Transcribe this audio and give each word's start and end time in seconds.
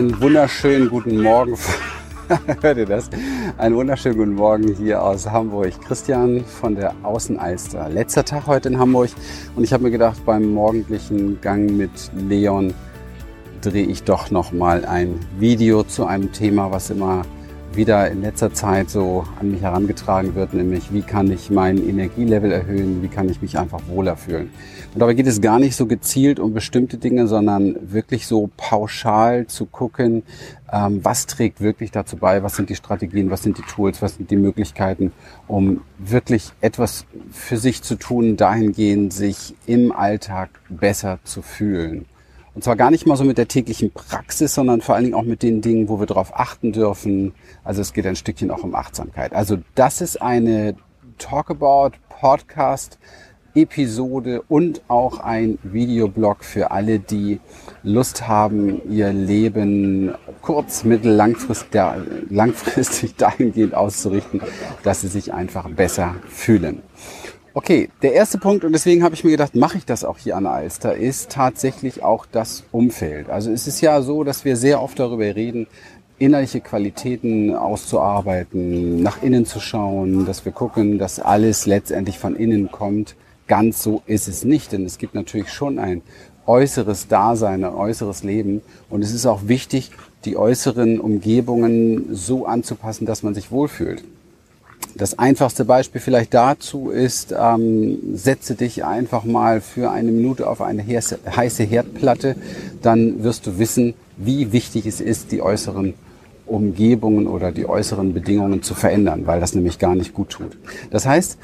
Einen 0.00 0.18
wunderschönen 0.18 0.88
guten 0.88 1.22
Morgen. 1.22 1.58
Hört 2.62 2.78
ihr 2.78 2.86
das? 2.86 3.10
Einen 3.58 3.76
wunderschönen 3.76 4.16
guten 4.16 4.32
Morgen 4.32 4.74
hier 4.74 5.02
aus 5.02 5.30
Hamburg. 5.30 5.78
Christian 5.86 6.42
von 6.42 6.74
der 6.74 6.94
Außenalster. 7.02 7.86
Letzter 7.90 8.24
Tag 8.24 8.46
heute 8.46 8.70
in 8.70 8.78
Hamburg 8.78 9.10
und 9.56 9.62
ich 9.62 9.74
habe 9.74 9.82
mir 9.82 9.90
gedacht, 9.90 10.24
beim 10.24 10.54
morgendlichen 10.54 11.38
Gang 11.42 11.70
mit 11.72 11.90
Leon 12.16 12.72
drehe 13.60 13.84
ich 13.84 14.02
doch 14.02 14.30
noch 14.30 14.52
mal 14.52 14.86
ein 14.86 15.20
Video 15.38 15.82
zu 15.82 16.06
einem 16.06 16.32
Thema, 16.32 16.70
was 16.70 16.88
immer 16.88 17.26
wieder 17.72 18.10
in 18.10 18.22
letzter 18.22 18.52
Zeit 18.52 18.90
so 18.90 19.24
an 19.38 19.50
mich 19.52 19.62
herangetragen 19.62 20.34
wird, 20.34 20.54
nämlich 20.54 20.92
wie 20.92 21.02
kann 21.02 21.30
ich 21.30 21.50
mein 21.50 21.78
Energielevel 21.78 22.50
erhöhen, 22.50 23.02
wie 23.02 23.08
kann 23.08 23.28
ich 23.28 23.42
mich 23.42 23.58
einfach 23.58 23.80
wohler 23.88 24.16
fühlen. 24.16 24.50
Und 24.92 25.00
dabei 25.00 25.14
geht 25.14 25.28
es 25.28 25.40
gar 25.40 25.60
nicht 25.60 25.76
so 25.76 25.86
gezielt 25.86 26.40
um 26.40 26.52
bestimmte 26.52 26.98
Dinge, 26.98 27.28
sondern 27.28 27.76
wirklich 27.92 28.26
so 28.26 28.50
pauschal 28.56 29.46
zu 29.46 29.66
gucken, 29.66 30.24
ähm, 30.72 31.00
was 31.04 31.26
trägt 31.26 31.60
wirklich 31.60 31.92
dazu 31.92 32.16
bei, 32.16 32.42
was 32.42 32.56
sind 32.56 32.70
die 32.70 32.76
Strategien, 32.76 33.30
was 33.30 33.42
sind 33.42 33.58
die 33.58 33.62
Tools, 33.62 34.02
was 34.02 34.16
sind 34.16 34.30
die 34.30 34.36
Möglichkeiten, 34.36 35.12
um 35.46 35.82
wirklich 35.98 36.50
etwas 36.60 37.04
für 37.30 37.56
sich 37.56 37.82
zu 37.82 37.94
tun, 37.94 38.36
dahingehend 38.36 39.12
sich 39.12 39.54
im 39.66 39.92
Alltag 39.92 40.50
besser 40.68 41.18
zu 41.24 41.42
fühlen. 41.42 42.06
Und 42.60 42.64
zwar 42.64 42.76
gar 42.76 42.90
nicht 42.90 43.06
mal 43.06 43.16
so 43.16 43.24
mit 43.24 43.38
der 43.38 43.48
täglichen 43.48 43.90
Praxis, 43.90 44.54
sondern 44.54 44.82
vor 44.82 44.94
allen 44.94 45.04
Dingen 45.04 45.14
auch 45.14 45.22
mit 45.22 45.42
den 45.42 45.62
Dingen, 45.62 45.88
wo 45.88 45.98
wir 45.98 46.04
darauf 46.04 46.38
achten 46.38 46.72
dürfen. 46.72 47.32
Also 47.64 47.80
es 47.80 47.94
geht 47.94 48.06
ein 48.06 48.16
Stückchen 48.16 48.50
auch 48.50 48.62
um 48.64 48.74
Achtsamkeit. 48.74 49.32
Also 49.32 49.56
das 49.74 50.02
ist 50.02 50.20
eine 50.20 50.76
Talkabout 51.16 51.92
Podcast 52.10 52.98
Episode 53.54 54.42
und 54.42 54.82
auch 54.88 55.20
ein 55.20 55.58
Videoblog 55.62 56.44
für 56.44 56.70
alle, 56.70 56.98
die 56.98 57.40
Lust 57.82 58.28
haben, 58.28 58.82
ihr 58.90 59.10
Leben 59.10 60.14
kurz, 60.42 60.84
mittel, 60.84 61.12
langfristig, 61.12 61.70
langfristig 62.28 63.16
dahingehend 63.16 63.74
auszurichten, 63.74 64.42
dass 64.82 65.00
sie 65.00 65.08
sich 65.08 65.32
einfach 65.32 65.66
besser 65.70 66.16
fühlen. 66.28 66.82
Okay, 67.52 67.88
der 68.02 68.12
erste 68.12 68.38
Punkt, 68.38 68.64
und 68.64 68.72
deswegen 68.72 69.02
habe 69.02 69.16
ich 69.16 69.24
mir 69.24 69.32
gedacht, 69.32 69.56
mache 69.56 69.76
ich 69.76 69.84
das 69.84 70.04
auch 70.04 70.18
hier 70.18 70.36
an 70.36 70.46
Alster, 70.46 70.94
ist 70.94 71.30
tatsächlich 71.30 72.04
auch 72.04 72.24
das 72.30 72.62
Umfeld. 72.70 73.28
Also 73.28 73.50
es 73.50 73.66
ist 73.66 73.80
ja 73.80 74.02
so, 74.02 74.22
dass 74.22 74.44
wir 74.44 74.56
sehr 74.56 74.80
oft 74.80 75.00
darüber 75.00 75.24
reden, 75.34 75.66
innerliche 76.20 76.60
Qualitäten 76.60 77.56
auszuarbeiten, 77.56 79.02
nach 79.02 79.20
innen 79.20 79.46
zu 79.46 79.58
schauen, 79.58 80.26
dass 80.26 80.44
wir 80.44 80.52
gucken, 80.52 80.98
dass 80.98 81.18
alles 81.18 81.66
letztendlich 81.66 82.20
von 82.20 82.36
innen 82.36 82.70
kommt. 82.70 83.16
Ganz 83.48 83.82
so 83.82 84.02
ist 84.06 84.28
es 84.28 84.44
nicht, 84.44 84.70
denn 84.70 84.84
es 84.84 84.98
gibt 84.98 85.16
natürlich 85.16 85.52
schon 85.52 85.80
ein 85.80 86.02
äußeres 86.46 87.08
Dasein, 87.08 87.64
ein 87.64 87.74
äußeres 87.74 88.22
Leben. 88.22 88.62
Und 88.88 89.02
es 89.02 89.12
ist 89.12 89.26
auch 89.26 89.48
wichtig, 89.48 89.90
die 90.24 90.36
äußeren 90.36 91.00
Umgebungen 91.00 92.14
so 92.14 92.46
anzupassen, 92.46 93.06
dass 93.06 93.24
man 93.24 93.34
sich 93.34 93.50
wohlfühlt. 93.50 94.04
Das 95.00 95.18
einfachste 95.18 95.64
Beispiel 95.64 95.98
vielleicht 95.98 96.34
dazu 96.34 96.90
ist, 96.90 97.34
ähm, 97.34 97.98
setze 98.12 98.54
dich 98.54 98.84
einfach 98.84 99.24
mal 99.24 99.62
für 99.62 99.90
eine 99.90 100.12
Minute 100.12 100.46
auf 100.46 100.60
eine 100.60 100.84
heiße 100.84 101.64
Herdplatte, 101.64 102.36
dann 102.82 103.24
wirst 103.24 103.46
du 103.46 103.58
wissen, 103.58 103.94
wie 104.18 104.52
wichtig 104.52 104.84
es 104.84 105.00
ist, 105.00 105.32
die 105.32 105.40
äußeren 105.40 105.94
Umgebungen 106.44 107.28
oder 107.28 107.50
die 107.50 107.66
äußeren 107.66 108.12
Bedingungen 108.12 108.62
zu 108.62 108.74
verändern, 108.74 109.26
weil 109.26 109.40
das 109.40 109.54
nämlich 109.54 109.78
gar 109.78 109.94
nicht 109.94 110.12
gut 110.12 110.28
tut. 110.28 110.58
Das 110.90 111.06
heißt, 111.06 111.38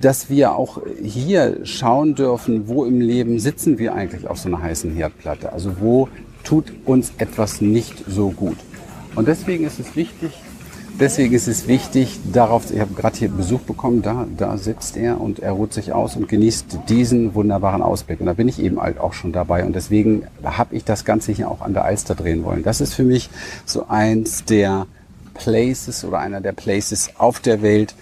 dass 0.00 0.30
wir 0.30 0.54
auch 0.54 0.80
hier 1.02 1.58
schauen 1.64 2.14
dürfen, 2.14 2.68
wo 2.68 2.84
im 2.84 3.00
Leben 3.00 3.40
sitzen 3.40 3.80
wir 3.80 3.96
eigentlich 3.96 4.28
auf 4.28 4.38
so 4.38 4.48
einer 4.48 4.62
heißen 4.62 4.94
Herdplatte. 4.94 5.52
Also 5.52 5.80
wo 5.80 6.08
tut 6.44 6.72
uns 6.84 7.14
etwas 7.18 7.60
nicht 7.60 8.04
so 8.06 8.30
gut. 8.30 8.58
Und 9.16 9.26
deswegen 9.26 9.64
ist 9.64 9.80
es 9.80 9.96
wichtig, 9.96 10.30
deswegen 10.98 11.34
ist 11.34 11.48
es 11.48 11.68
wichtig, 11.68 12.18
darauf, 12.32 12.70
ich 12.70 12.80
habe 12.80 12.94
gerade 12.94 13.16
hier 13.16 13.28
Besuch 13.28 13.60
bekommen, 13.60 14.02
da, 14.02 14.26
da 14.36 14.56
sitzt 14.58 14.96
er 14.96 15.20
und 15.20 15.40
er 15.40 15.52
ruht 15.52 15.72
sich 15.72 15.92
aus 15.92 16.16
und 16.16 16.28
genießt 16.28 16.78
diesen 16.88 17.34
wunderbaren 17.34 17.82
Ausblick. 17.82 18.20
Und 18.20 18.26
da 18.26 18.32
bin 18.32 18.48
ich 18.48 18.58
eben 18.58 18.80
halt 18.80 18.98
auch 18.98 19.12
schon 19.12 19.32
dabei. 19.32 19.64
Und 19.64 19.74
deswegen 19.74 20.26
habe 20.42 20.74
ich 20.74 20.84
das 20.84 21.04
Ganze 21.04 21.32
hier 21.32 21.50
auch 21.50 21.60
an 21.60 21.74
der 21.74 21.84
Alster 21.84 22.14
drehen 22.14 22.44
wollen. 22.44 22.62
Das 22.62 22.80
ist 22.80 22.94
für 22.94 23.04
mich 23.04 23.30
so 23.64 23.86
eins 23.88 24.44
der 24.44 24.86
Places 25.34 26.04
oder 26.04 26.18
einer 26.18 26.40
der 26.40 26.52
Places 26.52 27.10
auf 27.18 27.40
der 27.40 27.62
Welt, 27.62 27.94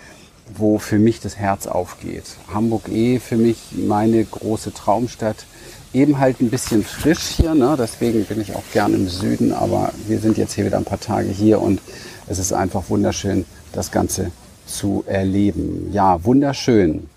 wo 0.56 0.78
für 0.78 0.98
mich 0.98 1.20
das 1.20 1.36
Herz 1.36 1.66
aufgeht. 1.66 2.24
Hamburg 2.52 2.88
eh 2.88 3.18
für 3.18 3.36
mich 3.36 3.58
meine 3.72 4.24
große 4.24 4.72
Traumstadt. 4.72 5.46
Eben 5.94 6.18
halt 6.18 6.40
ein 6.40 6.50
bisschen 6.50 6.82
frisch 6.82 7.22
hier, 7.36 7.54
ne? 7.54 7.76
deswegen 7.78 8.24
bin 8.24 8.40
ich 8.40 8.54
auch 8.54 8.64
gern 8.72 8.92
im 8.94 9.08
Süden, 9.08 9.52
aber 9.52 9.92
wir 10.08 10.18
sind 10.18 10.36
jetzt 10.36 10.52
hier 10.54 10.66
wieder 10.66 10.76
ein 10.76 10.84
paar 10.84 11.00
Tage 11.00 11.28
hier 11.28 11.62
und 11.62 11.80
es 12.26 12.38
ist 12.38 12.52
einfach 12.52 12.82
wunderschön, 12.88 13.44
das 13.72 13.92
Ganze 13.92 14.32
zu 14.66 15.04
erleben. 15.06 15.90
Ja, 15.92 16.24
wunderschön. 16.24 17.08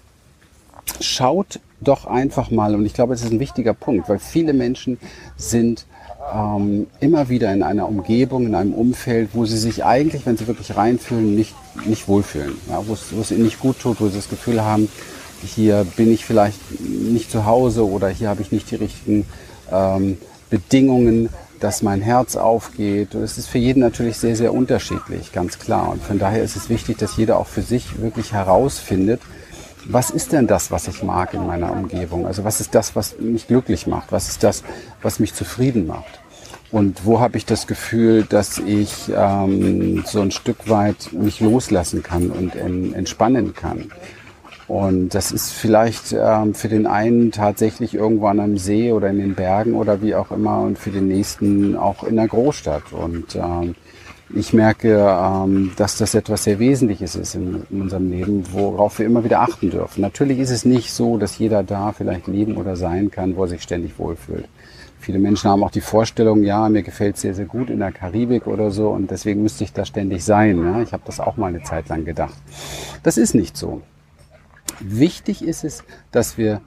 Schaut 1.01 1.59
doch 1.81 2.05
einfach 2.05 2.51
mal, 2.51 2.75
und 2.75 2.85
ich 2.85 2.93
glaube, 2.93 3.13
das 3.13 3.23
ist 3.23 3.31
ein 3.31 3.39
wichtiger 3.39 3.73
Punkt, 3.73 4.09
weil 4.09 4.19
viele 4.19 4.53
Menschen 4.53 4.99
sind 5.37 5.85
ähm, 6.33 6.87
immer 6.99 7.29
wieder 7.29 7.51
in 7.53 7.63
einer 7.63 7.87
Umgebung, 7.87 8.45
in 8.45 8.55
einem 8.55 8.73
Umfeld, 8.73 9.29
wo 9.33 9.45
sie 9.45 9.57
sich 9.57 9.85
eigentlich, 9.85 10.25
wenn 10.25 10.37
sie 10.37 10.47
wirklich 10.47 10.75
reinfühlen, 10.75 11.35
nicht, 11.35 11.55
nicht 11.85 12.07
wohlfühlen. 12.07 12.53
Ja, 12.69 12.81
es, 12.91 13.15
wo 13.15 13.21
es 13.21 13.31
ihnen 13.31 13.43
nicht 13.43 13.59
gut 13.59 13.79
tut, 13.79 14.01
wo 14.01 14.07
sie 14.07 14.17
das 14.17 14.29
Gefühl 14.29 14.61
haben, 14.61 14.89
hier 15.43 15.85
bin 15.95 16.11
ich 16.11 16.25
vielleicht 16.25 16.59
nicht 16.81 17.31
zu 17.31 17.45
Hause 17.45 17.87
oder 17.87 18.09
hier 18.09 18.29
habe 18.29 18.41
ich 18.41 18.51
nicht 18.51 18.71
die 18.71 18.75
richtigen 18.75 19.25
ähm, 19.71 20.17
Bedingungen, 20.49 21.29
dass 21.59 21.81
mein 21.81 22.01
Herz 22.01 22.35
aufgeht. 22.35 23.15
Und 23.15 23.23
es 23.23 23.37
ist 23.37 23.47
für 23.47 23.57
jeden 23.57 23.79
natürlich 23.79 24.17
sehr, 24.17 24.35
sehr 24.35 24.53
unterschiedlich, 24.53 25.31
ganz 25.31 25.59
klar. 25.59 25.89
Und 25.89 26.03
von 26.03 26.19
daher 26.19 26.43
ist 26.43 26.55
es 26.55 26.69
wichtig, 26.69 26.97
dass 26.97 27.17
jeder 27.17 27.37
auch 27.39 27.47
für 27.47 27.61
sich 27.61 27.99
wirklich 27.99 28.33
herausfindet, 28.33 29.21
was 29.89 30.09
ist 30.09 30.33
denn 30.33 30.47
das, 30.47 30.69
was 30.69 30.87
ich 30.87 31.01
mag 31.01 31.33
in 31.33 31.47
meiner 31.47 31.71
Umgebung? 31.71 32.27
Also 32.27 32.43
was 32.43 32.59
ist 32.59 32.75
das, 32.75 32.95
was 32.95 33.19
mich 33.19 33.47
glücklich 33.47 33.87
macht? 33.87 34.11
Was 34.11 34.27
ist 34.27 34.43
das, 34.43 34.63
was 35.01 35.19
mich 35.19 35.33
zufrieden 35.33 35.87
macht? 35.87 36.19
Und 36.71 37.05
wo 37.05 37.21
habe 37.21 37.37
ich 37.37 37.45
das 37.45 37.67
Gefühl, 37.67 38.23
dass 38.23 38.57
ich 38.57 39.09
ähm, 39.15 40.03
so 40.05 40.19
ein 40.19 40.31
Stück 40.31 40.67
weit 40.67 41.13
mich 41.13 41.39
loslassen 41.39 42.03
kann 42.03 42.29
und 42.29 42.55
en 42.55 42.93
entspannen 42.93 43.53
kann? 43.53 43.89
Und 44.67 45.15
das 45.15 45.31
ist 45.31 45.53
vielleicht 45.53 46.13
ähm, 46.13 46.53
für 46.53 46.67
den 46.67 46.87
einen 46.87 47.31
tatsächlich 47.31 47.93
irgendwo 47.93 48.27
an 48.27 48.39
einem 48.39 48.57
See 48.57 48.91
oder 48.91 49.09
in 49.09 49.17
den 49.17 49.33
Bergen 49.33 49.75
oder 49.75 50.01
wie 50.01 50.13
auch 50.13 50.31
immer 50.31 50.61
und 50.61 50.77
für 50.77 50.89
den 50.89 51.07
nächsten 51.07 51.77
auch 51.77 52.03
in 52.03 52.17
der 52.17 52.27
Großstadt. 52.27 52.91
Und 52.91 53.35
ähm, 53.35 53.75
ich 54.35 54.51
merke, 54.51 55.07
ähm, 55.09 55.71
dass 55.77 55.97
das 55.97 56.15
etwas 56.15 56.43
sehr 56.43 56.59
Wesentliches 56.59 57.15
ist 57.15 57.35
in, 57.35 57.63
in, 57.69 57.81
unserem 57.81 58.09
Leben, 58.11 58.43
worauf 58.51 58.99
wir 58.99 59.05
immer 59.05 59.23
wieder 59.23 59.39
achten 59.39 59.69
dürfen. 59.69 60.01
Natürlich 60.01 60.39
ist 60.39 60.51
es 60.51 60.65
nicht 60.65 60.91
so, 60.91 61.17
dass 61.17 61.37
jeder 61.37 61.63
da 61.63 61.93
vielleicht 61.93 62.27
leben 62.27 62.57
oder 62.57 62.75
sein 62.75 63.09
kann, 63.09 63.37
wo 63.37 63.43
er 63.43 63.47
sich 63.47 63.63
ständig 63.63 63.97
wohlfühlt. 63.97 64.49
Viele 64.99 65.19
Menschen 65.19 65.49
haben 65.49 65.63
auch 65.63 65.71
die 65.71 65.79
Vorstellung, 65.79 66.43
ja, 66.43 66.67
mir 66.67 66.83
gefällt 66.83 67.15
es 67.15 67.21
sehr, 67.21 67.33
sehr 67.33 67.45
gut 67.45 67.69
in 67.69 67.79
der 67.79 67.93
Karibik 67.93 68.47
oder 68.47 68.71
so 68.71 68.89
und 68.89 69.11
deswegen 69.11 69.43
müsste 69.43 69.63
ich 69.63 69.71
da 69.71 69.85
ständig 69.85 70.25
sein. 70.25 70.61
Ja? 70.61 70.81
Ich 70.81 70.91
habe 70.91 71.03
das 71.05 71.21
auch 71.21 71.37
mal 71.37 71.47
eine 71.47 71.63
Zeit 71.63 71.87
lang 71.87 72.03
gedacht. 72.03 72.35
Das 73.03 73.17
ist 73.17 73.33
nicht 73.33 73.55
so. 73.55 73.81
Wichtig 74.79 75.43
ist 75.43 75.63
es, 75.63 75.83
dass 76.11 76.37
wir 76.37 76.61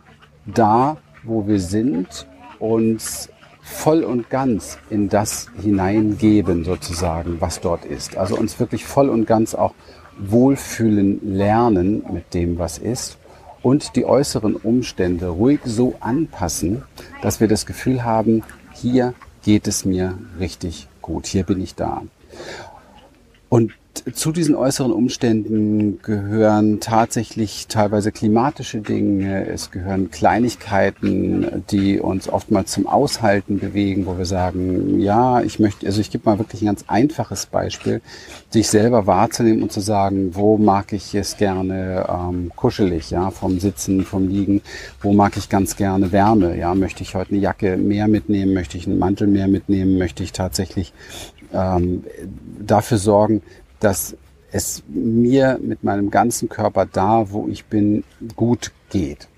da, 0.46 0.96
wo 1.22 1.46
wir 1.46 1.60
sind, 1.60 2.26
uns 2.58 3.28
voll 3.62 4.02
und 4.04 4.30
ganz 4.30 4.78
in 4.90 5.08
das 5.08 5.48
hineingeben, 5.60 6.64
sozusagen, 6.64 7.40
was 7.40 7.60
dort 7.60 7.84
ist. 7.84 8.16
Also 8.16 8.36
uns 8.36 8.58
wirklich 8.58 8.84
voll 8.84 9.08
und 9.08 9.26
ganz 9.26 9.54
auch 9.54 9.74
wohlfühlen 10.18 11.20
lernen 11.36 12.04
mit 12.12 12.34
dem, 12.34 12.58
was 12.58 12.78
ist 12.78 13.18
und 13.62 13.96
die 13.96 14.04
äußeren 14.04 14.56
Umstände 14.56 15.28
ruhig 15.28 15.60
so 15.64 15.94
anpassen, 16.00 16.82
dass 17.22 17.40
wir 17.40 17.48
das 17.48 17.66
Gefühl 17.66 18.04
haben, 18.04 18.42
hier 18.72 19.14
geht 19.42 19.68
es 19.68 19.84
mir 19.84 20.18
richtig 20.38 20.88
gut, 21.02 21.26
hier 21.26 21.44
bin 21.44 21.60
ich 21.60 21.74
da. 21.74 22.02
Und 23.48 23.72
zu 24.14 24.32
diesen 24.32 24.54
äußeren 24.54 24.92
Umständen 24.92 26.00
gehören 26.02 26.80
tatsächlich 26.80 27.66
teilweise 27.66 28.12
klimatische 28.12 28.78
Dinge, 28.78 29.46
es 29.46 29.70
gehören 29.70 30.10
Kleinigkeiten, 30.10 31.64
die 31.70 32.00
uns 32.00 32.28
oftmals 32.28 32.72
zum 32.72 32.86
Aushalten 32.86 33.58
bewegen, 33.58 34.06
wo 34.06 34.16
wir 34.16 34.26
sagen, 34.26 35.00
ja, 35.00 35.42
ich 35.42 35.58
möchte, 35.58 35.86
also 35.86 36.00
ich 36.00 36.10
gebe 36.10 36.28
mal 36.28 36.38
wirklich 36.38 36.62
ein 36.62 36.66
ganz 36.66 36.84
einfaches 36.86 37.46
Beispiel, 37.46 38.00
sich 38.48 38.68
selber 38.68 39.06
wahrzunehmen 39.06 39.62
und 39.62 39.72
zu 39.72 39.80
sagen, 39.80 40.34
wo 40.34 40.56
mag 40.56 40.92
ich 40.92 41.14
es 41.14 41.36
gerne 41.36 42.06
ähm, 42.08 42.52
kuschelig, 42.54 43.10
ja, 43.10 43.30
vom 43.30 43.60
Sitzen, 43.60 44.04
vom 44.04 44.28
Liegen, 44.28 44.62
wo 45.02 45.12
mag 45.12 45.36
ich 45.36 45.48
ganz 45.48 45.76
gerne 45.76 46.12
Wärme, 46.12 46.56
ja, 46.56 46.74
möchte 46.74 47.02
ich 47.02 47.14
heute 47.14 47.32
eine 47.32 47.40
Jacke 47.40 47.76
mehr 47.76 48.08
mitnehmen, 48.08 48.54
möchte 48.54 48.78
ich 48.78 48.86
einen 48.86 48.98
Mantel 48.98 49.26
mehr 49.26 49.48
mitnehmen, 49.48 49.98
möchte 49.98 50.22
ich 50.22 50.32
tatsächlich 50.32 50.92
ähm, 51.52 52.04
dafür 52.60 52.98
sorgen, 52.98 53.42
dass 53.80 54.16
es 54.52 54.82
mir 54.88 55.58
mit 55.62 55.84
meinem 55.84 56.10
ganzen 56.10 56.48
Körper 56.48 56.86
da, 56.86 57.30
wo 57.30 57.48
ich 57.48 57.64
bin, 57.66 58.04
gut 58.36 58.72
geht. 58.90 59.28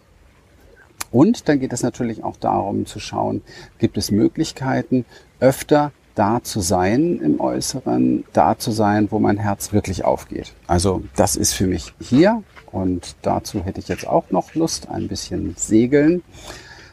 Und 1.10 1.48
dann 1.48 1.60
geht 1.60 1.72
es 1.72 1.82
natürlich 1.82 2.24
auch 2.24 2.36
darum 2.36 2.86
zu 2.86 2.98
schauen, 2.98 3.42
gibt 3.78 3.98
es 3.98 4.10
Möglichkeiten, 4.10 5.04
öfter 5.40 5.92
da 6.14 6.42
zu 6.42 6.60
sein 6.60 7.20
im 7.20 7.40
Äußeren, 7.40 8.24
da 8.32 8.58
zu 8.58 8.70
sein, 8.70 9.10
wo 9.10 9.18
mein 9.18 9.38
Herz 9.38 9.72
wirklich 9.72 10.04
aufgeht. 10.04 10.52
Also 10.66 11.02
das 11.16 11.36
ist 11.36 11.52
für 11.52 11.66
mich 11.66 11.94
hier 12.00 12.42
und 12.70 13.16
dazu 13.22 13.64
hätte 13.64 13.80
ich 13.80 13.88
jetzt 13.88 14.06
auch 14.06 14.30
noch 14.30 14.54
Lust, 14.54 14.88
ein 14.88 15.08
bisschen 15.08 15.54
segeln. 15.56 16.22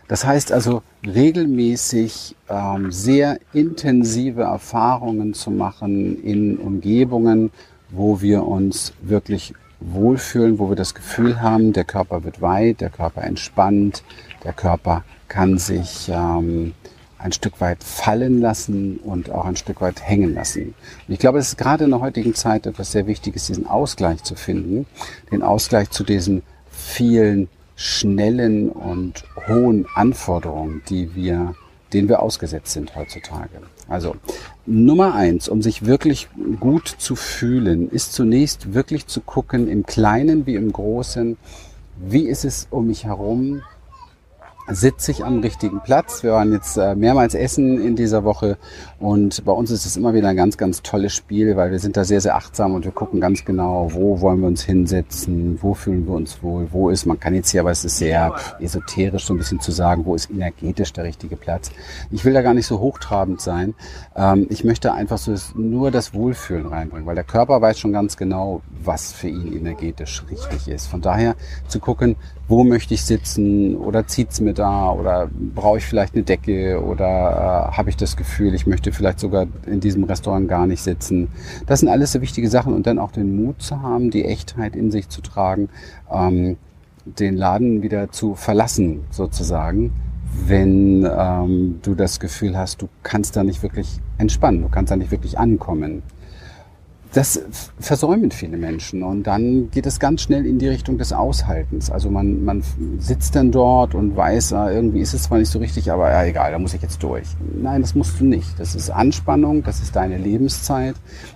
Das 0.10 0.26
heißt 0.26 0.52
also 0.52 0.82
regelmäßig 1.06 2.36
ähm, 2.50 2.92
sehr 2.92 3.40
intensive 3.54 4.42
Erfahrungen 4.42 5.36
zu 5.36 5.52
machen 5.52 6.22
in 6.24 6.58
Umgebungen, 6.58 7.52
wo 7.92 8.20
wir 8.20 8.44
uns 8.44 8.94
wirklich 9.04 9.54
wohlfühlen, 9.80 10.58
wo 10.58 10.70
wir 10.70 10.76
das 10.76 10.96
Gefühl 10.96 11.42
haben, 11.42 11.74
der 11.74 11.84
Körper 11.84 12.24
wird 12.24 12.42
weit, 12.42 12.82
der 12.82 12.90
Körper 12.90 13.24
entspannt, 13.24 14.04
der 14.44 14.54
Körper 14.54 15.04
kann 15.28 15.60
sich 15.60 16.10
ähm, 16.12 16.74
ein 17.20 17.32
Stück 17.32 17.62
weit 17.62 17.84
fallen 17.84 18.42
lassen 18.42 18.98
und 18.98 19.30
auch 19.30 19.46
ein 19.46 19.58
Stück 19.58 19.80
weit 19.80 20.02
hängen 20.02 20.34
lassen. 20.34 20.74
Und 21.08 21.14
ich 21.14 21.20
glaube, 21.20 21.38
es 21.38 21.50
ist 21.50 21.58
gerade 21.60 21.84
in 21.84 21.92
der 21.92 22.00
heutigen 22.00 22.34
Zeit 22.34 22.66
etwas 22.66 22.94
sehr 22.94 23.06
Wichtiges, 23.06 23.46
diesen 23.46 23.68
Ausgleich 23.68 24.24
zu 24.24 24.34
finden, 24.34 24.88
den 25.32 25.44
Ausgleich 25.44 25.92
zu 25.92 26.04
diesen 26.04 26.42
vielen 26.72 27.48
schnellen 27.80 28.68
und 28.68 29.24
hohen 29.48 29.86
Anforderungen, 29.96 30.82
die 30.90 31.16
wir, 31.16 31.56
denen 31.94 32.10
wir 32.10 32.22
ausgesetzt 32.22 32.74
sind 32.74 32.94
heutzutage. 32.94 33.62
Also 33.88 34.18
Nummer 34.66 35.16
eins, 35.16 35.48
um 35.48 35.62
sich 35.62 35.86
wirklich 35.86 36.28
gut 36.60 36.90
zu 36.90 37.16
fühlen, 37.16 37.90
ist 37.90 38.12
zunächst 38.12 38.74
wirklich 38.74 39.08
zu 39.08 39.22
gucken, 39.22 39.70
im 39.70 39.86
Kleinen 39.86 40.46
wie 40.46 40.56
im 40.56 40.74
Großen, 40.74 41.38
wie 41.98 42.28
ist 42.28 42.44
es 42.44 42.68
um 42.70 42.88
mich 42.88 43.06
herum, 43.06 43.62
sitze 44.72 45.12
ich 45.12 45.26
am 45.26 45.40
richtigen 45.40 45.82
Platz. 45.82 46.24
Wir 46.24 46.34
waren 46.34 46.52
jetzt 46.54 46.78
äh, 46.78 46.96
mehrmals 46.96 47.34
essen 47.34 47.82
in 47.82 47.96
dieser 47.96 48.24
Woche 48.24 48.58
und 49.00 49.44
bei 49.46 49.52
uns 49.52 49.72
ist 49.72 49.86
es 49.86 49.98
immer 49.98 50.14
wieder 50.14 50.30
ein 50.30 50.36
ganz, 50.36 50.58
ganz 50.58 50.82
tolles 50.82 51.16
Spiel, 51.16 51.56
weil 51.56 51.72
wir 51.72 51.80
sind 51.80 51.98
da 51.98 52.04
sehr, 52.04 52.22
sehr 52.22 52.36
achtsam 52.36 52.76
und 52.76 52.86
wir 52.86 52.92
gucken 52.92 53.20
ganz 53.20 53.46
genau, 53.46 53.90
wo 53.92 54.22
wollen 54.22 54.42
wir 54.42 54.48
uns 54.48 54.64
hinsetzen, 54.64 55.58
wo 55.62 55.74
fühlen 55.74 56.06
wir 56.08 56.14
uns 56.14 56.44
wohl, 56.44 56.68
wo 56.72 56.90
ist, 56.90 57.06
man 57.06 57.20
kann 57.20 57.34
jetzt 57.34 57.50
hier, 57.50 57.62
aber 57.62 57.72
es 57.72 57.84
ist 57.84 57.98
sehr 57.98 58.34
esoterisch 58.60 59.26
so 59.26 59.34
ein 59.34 59.38
bisschen 59.38 59.60
zu 59.60 59.72
sagen, 59.72 60.06
wo 60.06 60.16
ist 60.16 60.30
energetisch 60.30 60.94
der 60.94 61.04
richtige 61.04 61.36
Platz. 61.36 61.72
Ich 62.12 62.24
will 62.26 62.34
da 62.34 62.42
gar 62.42 62.54
nicht 62.54 62.68
so 62.68 62.80
hochtrabend 62.80 63.42
sein. 63.42 63.74
Ähm, 64.16 64.48
ich 64.50 64.64
möchte 64.64 64.94
einfach 64.94 65.18
so 65.18 65.36
nur 65.56 65.92
das 65.92 66.14
Wohlfühlen 66.14 66.68
reinbringen, 66.68 67.06
weil 67.06 67.16
der 67.16 67.24
Körper 67.24 67.62
weiß 67.62 67.80
schon 67.80 67.94
ganz 67.94 68.18
genau, 68.18 68.62
was 68.84 69.12
für 69.12 69.30
ihn 69.30 69.54
energetisch 69.54 70.24
richtig 70.30 70.68
ist. 70.68 70.88
Von 70.88 71.02
daher 71.02 71.36
zu 71.68 71.80
gucken, 71.80 72.16
wo 72.50 72.64
möchte 72.64 72.96
ich 72.96 73.06
sitzen 73.06 73.76
oder 73.76 74.08
zieht's 74.08 74.42
mir 74.42 74.54
da 74.54 74.92
oder 74.92 75.30
brauche 75.32 75.78
ich 75.78 75.86
vielleicht 75.86 76.16
eine 76.16 76.24
Decke 76.24 76.84
oder 76.84 77.70
äh, 77.72 77.78
habe 77.78 77.92
ich 77.92 77.96
das 77.96 78.18
Gefühl, 78.18 78.56
ich 78.56 78.66
möchte 78.66 78.92
vielleicht 78.92 79.20
sogar 79.20 79.46
in 79.68 79.80
diesem 79.80 80.04
Restaurant 80.04 80.50
gar 80.50 80.66
nicht 80.66 80.82
sitzen. 80.82 81.30
Das 81.68 81.82
sind 81.82 81.90
alles 81.90 82.12
so 82.12 82.22
wichtige 82.22 82.50
Sachen 82.50 82.74
und 82.74 82.88
dann 82.88 82.98
auch 82.98 83.12
den 83.12 83.42
Mut 83.42 83.62
zu 83.62 83.84
haben, 83.84 84.10
die 84.10 84.26
Echtheit 84.26 84.76
in 84.76 84.90
sich 84.90 85.10
zu 85.10 85.22
tragen, 85.22 85.70
ähm, 86.12 86.58
den 87.06 87.38
Laden 87.38 87.84
wieder 87.84 88.12
zu 88.12 88.34
verlassen 88.34 89.02
sozusagen, 89.12 89.94
wenn 90.48 91.08
ähm, 91.10 91.80
du 91.84 91.94
das 91.94 92.20
Gefühl 92.20 92.58
hast, 92.58 92.82
du 92.82 92.90
kannst 93.04 93.36
da 93.36 93.44
nicht 93.44 93.62
wirklich 93.62 94.00
entspannen, 94.18 94.64
du 94.64 94.70
kannst 94.70 94.90
da 94.92 94.96
nicht 94.96 95.12
wirklich 95.12 95.38
ankommen 95.38 96.02
das 97.14 97.42
versäumen 97.80 98.30
viele 98.30 98.58
Menschen 98.58 99.02
und 99.02 99.24
dann 99.24 99.72
geht 99.72 99.88
es 99.88 100.00
ganz 100.00 100.22
schnell 100.22 100.46
in 100.46 100.60
die 100.60 100.68
Richtung 100.68 101.00
des 101.00 101.12
Aushaltens. 101.12 101.90
Also 101.90 102.12
man, 102.12 102.46
man 102.46 102.64
sitzt 103.00 103.36
dann 103.36 103.52
dort 103.52 103.96
und 103.96 104.16
weiß, 104.16 104.54
ah, 104.54 104.72
irgendwie 104.72 105.00
ist 105.00 105.16
es 105.16 105.24
zwar 105.24 105.40
nicht 105.40 105.50
so 105.50 105.58
richtig, 105.58 105.92
aber 105.92 106.12
ja, 106.12 106.24
egal, 106.26 106.52
da 106.52 106.60
muss 106.60 106.76
ich 106.76 106.84
jetzt 106.84 107.02
durch. 107.02 107.26
Nein, 107.60 107.82
das 107.82 107.96
musst 107.96 108.20
du 108.20 108.26
nicht. 108.26 108.60
Das 108.60 108.76
ist 108.76 108.92
Anspannung, 108.92 109.64
das 109.64 109.82
ist 109.82 109.96
deine 109.96 110.20
Lebenszeit. 110.20 110.96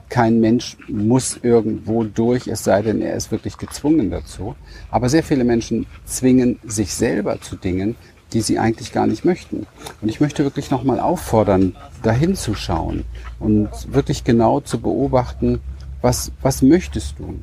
Kein 0.10 0.40
Mensch 0.40 0.78
muss 0.88 1.40
irgendwo 1.42 2.04
durch, 2.04 2.48
es 2.48 2.64
sei 2.64 2.84
denn, 2.84 3.02
er 3.02 3.16
ist 3.16 3.32
wirklich 3.32 3.58
gezwungen 3.58 4.12
dazu. 4.12 4.56
Aber 4.92 5.10
sehr 5.10 5.24
viele 5.24 5.44
Menschen 5.44 5.88
zwingen 6.06 6.60
sich 6.66 6.94
selber 6.94 7.42
zu 7.42 7.56
Dingen, 7.56 7.96
die 8.34 8.42
sie 8.42 8.60
eigentlich 8.60 8.92
gar 8.92 9.08
nicht 9.08 9.26
möchten. 9.26 9.68
Und 10.02 10.10
ich 10.10 10.20
möchte 10.20 10.44
wirklich 10.44 10.72
nochmal 10.72 11.00
auffordern, 11.00 11.76
dahin 12.02 12.36
zu 12.36 12.56
schauen 12.56 13.06
und 13.40 13.70
wirklich 13.94 14.24
genau 14.24 14.60
zu 14.60 14.80
beobachten, 14.80 15.62
was, 16.02 16.32
was 16.42 16.62
möchtest 16.62 17.20
du? 17.20 17.40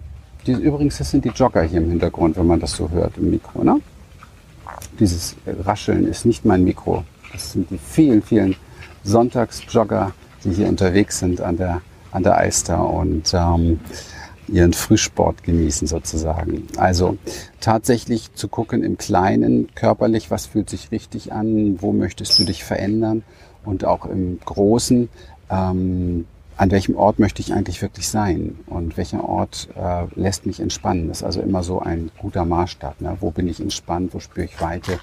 Die, 0.46 0.52
übrigens, 0.52 0.98
das 0.98 1.10
sind 1.10 1.25
die 1.25 1.31
Jogger 1.31 1.62
hier 1.62 1.81
im 1.81 1.90
Hintergrund, 1.90 2.37
wenn 2.37 2.46
man 2.46 2.60
das 2.60 2.72
so 2.72 2.90
hört 2.90 3.16
im 3.16 3.31
Mikro. 3.31 3.62
Ne? 3.62 3.81
Dieses 4.98 5.37
Rascheln 5.64 6.06
ist 6.06 6.26
nicht 6.26 6.44
mein 6.44 6.64
Mikro. 6.64 7.04
Das 7.32 7.52
sind 7.52 7.70
die 7.70 7.78
vielen, 7.78 8.22
vielen 8.22 8.56
Sonntagsjogger, 9.04 10.12
die 10.44 10.50
hier 10.52 10.69
unterwegs 10.69 11.19
sind 11.19 11.40
an 11.40 11.56
der, 11.56 11.81
an 12.10 12.22
der 12.22 12.37
Alster. 12.37 12.87
Und 12.87 13.32
ähm, 13.34 13.81
ihren 14.50 14.73
Frühsport 14.73 15.43
genießen 15.44 15.87
sozusagen. 15.87 16.67
Also 16.76 17.17
tatsächlich 17.61 18.35
zu 18.35 18.49
gucken 18.49 18.82
im 18.82 18.99
Kleinen 18.99 19.69
körperlich, 19.75 20.31
was 20.31 20.47
fühlt 20.47 20.70
sich 20.70 20.91
richtig 20.91 21.32
an, 21.32 21.81
wo 21.81 21.93
möchtest 21.93 22.38
du 22.38 22.44
dich 22.44 22.64
verändern 22.64 23.23
und 23.64 23.85
auch 23.85 24.06
im 24.06 24.38
Großen, 24.44 25.08
ähm, 25.50 26.26
an 26.56 26.70
welchem 26.70 26.97
Ort 26.97 27.19
möchte 27.19 27.41
ich 27.41 27.55
eigentlich 27.55 27.81
wirklich 27.81 28.08
sein 28.08 28.58
und 28.67 28.99
welcher 28.99 29.25
Ort 29.25 29.69
äh, 29.76 30.05
lässt 30.14 30.44
mich 30.44 30.61
entspannen. 30.61 31.08
Das 31.08 31.19
ist 31.19 31.25
also 31.25 31.41
immer 31.41 31.62
so 31.62 31.81
ein 31.81 32.11
guter 32.19 32.44
Maßstab. 32.44 33.00
Ne? 33.00 33.17
Wo 33.20 33.31
bin 33.31 33.49
ich 33.49 33.61
entspannt, 33.61 34.12
wo 34.12 34.20
spüre 34.20 34.44
ich 34.44 34.61
Weite, 34.61 34.99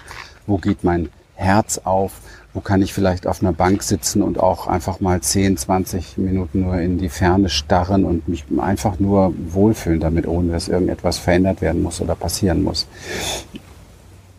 wo 0.46 0.58
geht 0.58 0.84
mein 0.84 1.08
Herz 1.38 1.80
auf, 1.84 2.20
wo 2.52 2.60
kann 2.60 2.82
ich 2.82 2.92
vielleicht 2.92 3.26
auf 3.28 3.42
einer 3.42 3.52
Bank 3.52 3.84
sitzen 3.84 4.22
und 4.22 4.40
auch 4.40 4.66
einfach 4.66 4.98
mal 4.98 5.20
10, 5.20 5.56
20 5.56 6.18
Minuten 6.18 6.62
nur 6.62 6.78
in 6.78 6.98
die 6.98 7.08
Ferne 7.08 7.48
starren 7.48 8.04
und 8.04 8.28
mich 8.28 8.44
einfach 8.58 8.98
nur 8.98 9.32
wohlfühlen 9.50 10.00
damit, 10.00 10.26
ohne 10.26 10.52
dass 10.52 10.66
irgendetwas 10.66 11.18
verändert 11.18 11.60
werden 11.60 11.82
muss 11.82 12.00
oder 12.00 12.16
passieren 12.16 12.64
muss. 12.64 12.88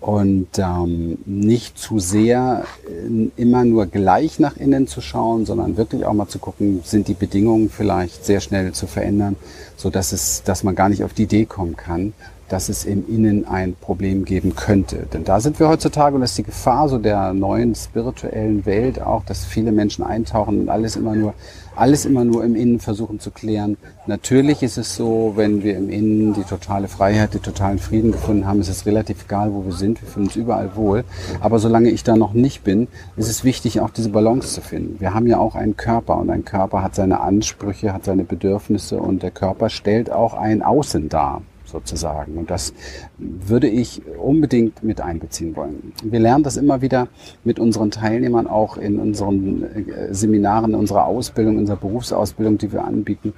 Und 0.02 0.48
ähm, 0.58 1.18
nicht 1.26 1.78
zu 1.78 2.00
sehr 2.00 2.64
äh, 2.88 3.42
immer 3.42 3.64
nur 3.64 3.86
gleich 3.86 4.40
nach 4.40 4.58
innen 4.58 4.88
zu 4.88 5.02
schauen, 5.02 5.46
sondern 5.46 5.78
wirklich 5.78 6.06
auch 6.06 6.14
mal 6.14 6.28
zu 6.28 6.40
gucken, 6.40 6.82
sind 6.84 7.08
die 7.08 7.14
Bedingungen 7.14 7.70
vielleicht 7.70 8.26
sehr 8.26 8.40
schnell 8.40 8.72
zu 8.74 8.88
verändern, 8.88 9.36
so 9.78 9.90
dass 9.90 10.12
es, 10.12 10.44
dass 10.44 10.64
man 10.64 10.76
gar 10.76 10.90
nicht 10.90 11.04
auf 11.04 11.14
die 11.14 11.24
Idee 11.24 11.46
kommen 11.46 11.76
kann, 11.76 12.14
dass 12.50 12.68
es 12.68 12.84
im 12.84 13.06
Innen 13.08 13.48
ein 13.48 13.76
Problem 13.80 14.26
geben 14.26 14.56
könnte. 14.56 15.08
Denn 15.14 15.24
da 15.24 15.40
sind 15.40 15.60
wir 15.60 15.70
heutzutage 15.70 16.16
und 16.16 16.22
das 16.22 16.32
ist 16.32 16.40
die 16.40 16.44
Gefahr 16.44 16.90
so 16.90 16.98
der 16.98 17.34
neuen 17.34 17.76
spirituellen 17.76 18.66
Welt 18.66 19.02
auch, 19.02 19.24
dass 19.24 19.46
viele 19.46 19.72
Menschen 19.72 20.04
eintauchen 20.04 20.60
und 20.60 20.70
alles 20.70 20.96
immer 20.96 21.16
nur, 21.16 21.34
alles 21.76 22.06
immer 22.06 22.26
nur 22.26 22.44
im 22.44 22.56
Innen 22.56 22.80
versuchen 22.80 23.20
zu 23.20 23.32
klären. 23.32 23.78
Natürlich 24.08 24.64
ist 24.64 24.78
es 24.78 24.96
so, 24.96 25.34
wenn 25.36 25.64
wir 25.64 25.78
im 25.78 25.90
Innen 25.90 26.34
die 26.34 26.44
totale 26.44 26.88
Freiheit, 26.88 27.34
den 27.34 27.44
totalen 27.44 27.80
Frieden 27.80 28.12
gefunden 28.12 28.48
haben, 28.48 28.60
ist 28.60 28.70
es 28.70 28.86
relativ 28.86 29.26
egal, 29.26 29.54
wo 29.54 29.64
wir 29.66 29.74
sind. 29.74 30.02
Wir 30.02 30.10
fühlen 30.10 30.26
uns 30.26 30.36
überall 30.36 30.76
wohl. 30.76 31.04
Aber 31.40 31.60
solange 31.60 31.90
ich 31.90 32.04
da 32.04 32.16
noch 32.16 32.34
nicht 32.34 32.64
bin, 32.64 32.88
ist 33.16 33.30
es 33.30 33.44
wichtig, 33.44 33.80
auch 33.80 33.92
diese 33.92 34.10
Balance 34.10 34.54
zu 34.54 34.62
finden. 34.62 35.00
Wir 35.00 35.14
haben 35.14 35.28
ja 35.28 35.38
auch 35.38 35.56
einen 35.56 35.78
Körper 35.78 36.18
und 36.18 36.30
ein 36.30 36.44
Körper 36.44 36.82
hat 36.82 36.96
seine 36.96 37.22
Ansprüche, 37.22 37.94
hat 37.94 38.06
seine 38.06 38.24
Bedürfnisse 38.24 38.98
und 38.98 39.24
der 39.24 39.32
Körper 39.32 39.70
stellt 39.70 40.12
auch 40.12 40.34
ein 40.34 40.64
Außen 40.64 41.10
dar 41.10 41.42
sozusagen. 41.70 42.38
Und 42.38 42.50
das 42.50 42.74
würde 43.18 43.68
ich 43.68 44.02
unbedingt 44.18 44.84
mit 44.84 45.02
einbeziehen 45.02 45.56
wollen. 45.56 45.94
Wir 46.04 46.20
lernen 46.20 46.44
das 46.44 46.58
immer 46.58 46.82
wieder 46.82 47.08
mit 47.44 47.60
unseren 47.60 47.92
Teilnehmern 47.92 48.48
auch 48.48 48.78
in 48.78 49.00
unseren 49.00 49.64
äh, 49.64 50.14
Seminaren, 50.14 50.72
in 50.72 50.80
unserer 50.80 51.06
Ausbildung, 51.06 51.58
unserer 51.58 51.78
Berufsausbildung, 51.78 52.58
die 52.58 52.72
wir 52.72 52.84
anbieten 52.84 53.34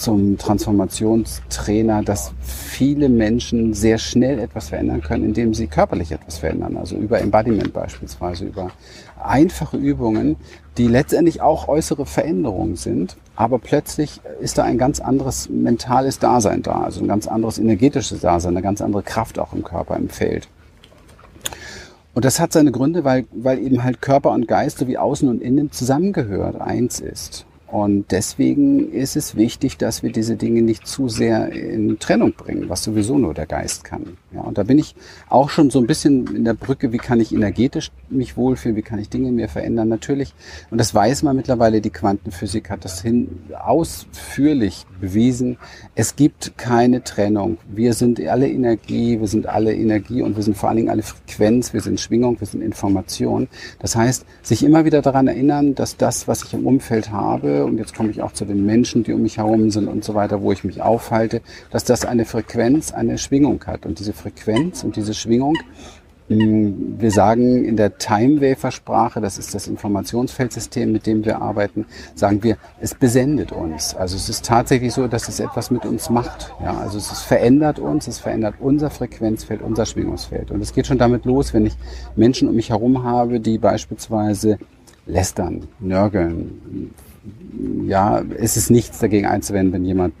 zum 0.00 0.38
Transformationstrainer, 0.38 2.02
dass 2.02 2.32
viele 2.42 3.08
Menschen 3.08 3.74
sehr 3.74 3.98
schnell 3.98 4.38
etwas 4.38 4.70
verändern 4.70 5.02
können, 5.02 5.24
indem 5.24 5.54
sie 5.54 5.66
körperlich 5.66 6.10
etwas 6.10 6.38
verändern. 6.38 6.76
Also 6.76 6.96
über 6.96 7.20
Embodiment 7.20 7.72
beispielsweise, 7.72 8.46
über 8.46 8.70
einfache 9.22 9.76
Übungen, 9.76 10.36
die 10.78 10.88
letztendlich 10.88 11.42
auch 11.42 11.68
äußere 11.68 12.06
Veränderungen 12.06 12.76
sind. 12.76 13.16
Aber 13.36 13.58
plötzlich 13.58 14.20
ist 14.40 14.58
da 14.58 14.64
ein 14.64 14.78
ganz 14.78 15.00
anderes 15.00 15.48
mentales 15.50 16.18
Dasein 16.18 16.62
da, 16.62 16.80
also 16.80 17.00
ein 17.00 17.08
ganz 17.08 17.26
anderes 17.26 17.58
energetisches 17.58 18.20
Dasein, 18.20 18.54
eine 18.54 18.62
ganz 18.62 18.80
andere 18.80 19.02
Kraft 19.02 19.38
auch 19.38 19.52
im 19.52 19.62
Körper, 19.62 19.96
im 19.96 20.08
Feld. 20.08 20.48
Und 22.14 22.24
das 22.24 22.40
hat 22.40 22.52
seine 22.52 22.72
Gründe, 22.72 23.04
weil, 23.04 23.26
weil 23.32 23.58
eben 23.58 23.84
halt 23.84 24.02
Körper 24.02 24.32
und 24.32 24.48
Geist 24.48 24.78
sowie 24.78 24.96
Außen 24.96 25.28
und 25.28 25.42
Innen 25.42 25.70
zusammengehört, 25.70 26.60
eins 26.60 27.00
ist. 27.00 27.46
Und 27.70 28.10
deswegen 28.10 28.92
ist 28.92 29.16
es 29.16 29.36
wichtig, 29.36 29.76
dass 29.76 30.02
wir 30.02 30.10
diese 30.10 30.36
Dinge 30.36 30.62
nicht 30.62 30.86
zu 30.86 31.08
sehr 31.08 31.52
in 31.52 31.98
Trennung 32.00 32.32
bringen, 32.32 32.68
was 32.68 32.82
sowieso 32.82 33.16
nur 33.16 33.32
der 33.32 33.46
Geist 33.46 33.84
kann. 33.84 34.16
Ja, 34.32 34.42
und 34.42 34.58
da 34.58 34.62
bin 34.62 34.78
ich 34.78 34.94
auch 35.28 35.50
schon 35.50 35.70
so 35.70 35.80
ein 35.80 35.88
bisschen 35.88 36.36
in 36.36 36.44
der 36.44 36.54
Brücke, 36.54 36.92
wie 36.92 36.98
kann 36.98 37.18
ich 37.18 37.34
energetisch 37.34 37.90
mich 38.08 38.36
wohlfühlen, 38.36 38.76
wie 38.76 38.82
kann 38.82 39.00
ich 39.00 39.08
Dinge 39.08 39.32
mehr 39.32 39.48
verändern, 39.48 39.88
natürlich. 39.88 40.34
Und 40.70 40.78
das 40.78 40.94
weiß 40.94 41.24
man 41.24 41.34
mittlerweile, 41.34 41.80
die 41.80 41.90
Quantenphysik 41.90 42.70
hat 42.70 42.84
das 42.84 43.02
hin 43.02 43.28
ausführlich 43.58 44.86
bewiesen. 45.00 45.58
Es 45.96 46.14
gibt 46.14 46.56
keine 46.56 47.02
Trennung. 47.02 47.58
Wir 47.68 47.92
sind 47.92 48.20
alle 48.20 48.48
Energie, 48.48 49.18
wir 49.18 49.26
sind 49.26 49.46
alle 49.46 49.74
Energie 49.74 50.22
und 50.22 50.36
wir 50.36 50.44
sind 50.44 50.56
vor 50.56 50.68
allen 50.68 50.76
Dingen 50.76 50.90
alle 50.90 51.02
Frequenz, 51.02 51.72
wir 51.72 51.80
sind 51.80 51.98
Schwingung, 51.98 52.38
wir 52.38 52.46
sind 52.46 52.62
Information. 52.62 53.48
Das 53.80 53.96
heißt, 53.96 54.24
sich 54.42 54.62
immer 54.62 54.84
wieder 54.84 55.02
daran 55.02 55.26
erinnern, 55.26 55.74
dass 55.74 55.96
das, 55.96 56.28
was 56.28 56.44
ich 56.44 56.54
im 56.54 56.66
Umfeld 56.66 57.10
habe, 57.10 57.64
und 57.64 57.78
jetzt 57.78 57.96
komme 57.96 58.10
ich 58.10 58.22
auch 58.22 58.32
zu 58.32 58.44
den 58.44 58.64
Menschen, 58.64 59.02
die 59.02 59.12
um 59.12 59.22
mich 59.22 59.38
herum 59.38 59.70
sind 59.70 59.88
und 59.88 60.04
so 60.04 60.14
weiter, 60.14 60.42
wo 60.42 60.52
ich 60.52 60.62
mich 60.62 60.82
aufhalte, 60.82 61.42
dass 61.70 61.82
das 61.82 62.04
eine 62.04 62.24
Frequenz, 62.24 62.92
eine 62.92 63.18
Schwingung 63.18 63.64
hat. 63.66 63.86
Und 63.86 63.98
diese 63.98 64.12
Frequenz 64.20 64.84
und 64.84 64.96
diese 64.96 65.14
Schwingung, 65.14 65.56
mm, 66.28 66.98
wir 66.98 67.10
sagen 67.10 67.64
in 67.64 67.76
der 67.76 67.98
Time 67.98 68.40
Wafer 68.40 68.70
Sprache, 68.70 69.20
das 69.20 69.38
ist 69.38 69.54
das 69.54 69.66
Informationsfeldsystem, 69.66 70.92
mit 70.92 71.06
dem 71.06 71.24
wir 71.24 71.40
arbeiten, 71.40 71.86
sagen 72.14 72.42
wir, 72.42 72.56
es 72.80 72.94
besendet 72.94 73.52
uns. 73.52 73.94
Also 73.94 74.16
es 74.16 74.28
ist 74.28 74.44
tatsächlich 74.44 74.92
so, 74.92 75.08
dass 75.08 75.28
es 75.28 75.40
etwas 75.40 75.70
mit 75.70 75.84
uns 75.84 76.10
macht. 76.10 76.52
Ja, 76.62 76.78
also 76.78 76.98
es 76.98 77.22
verändert 77.22 77.78
uns, 77.78 78.06
es 78.08 78.18
verändert 78.18 78.56
unser 78.60 78.90
Frequenzfeld, 78.90 79.62
unser 79.62 79.86
Schwingungsfeld. 79.86 80.50
Und 80.50 80.60
es 80.60 80.72
geht 80.72 80.86
schon 80.86 80.98
damit 80.98 81.24
los, 81.24 81.54
wenn 81.54 81.66
ich 81.66 81.76
Menschen 82.16 82.48
um 82.48 82.54
mich 82.54 82.70
herum 82.70 83.02
habe, 83.02 83.40
die 83.40 83.58
beispielsweise 83.58 84.58
lästern, 85.06 85.66
nörgeln, 85.80 86.92
ja, 87.86 88.22
es 88.38 88.56
ist 88.56 88.70
nichts 88.70 88.98
dagegen 88.98 89.26
einzuwenden, 89.26 89.72
wenn 89.72 89.84
jemand 89.84 90.14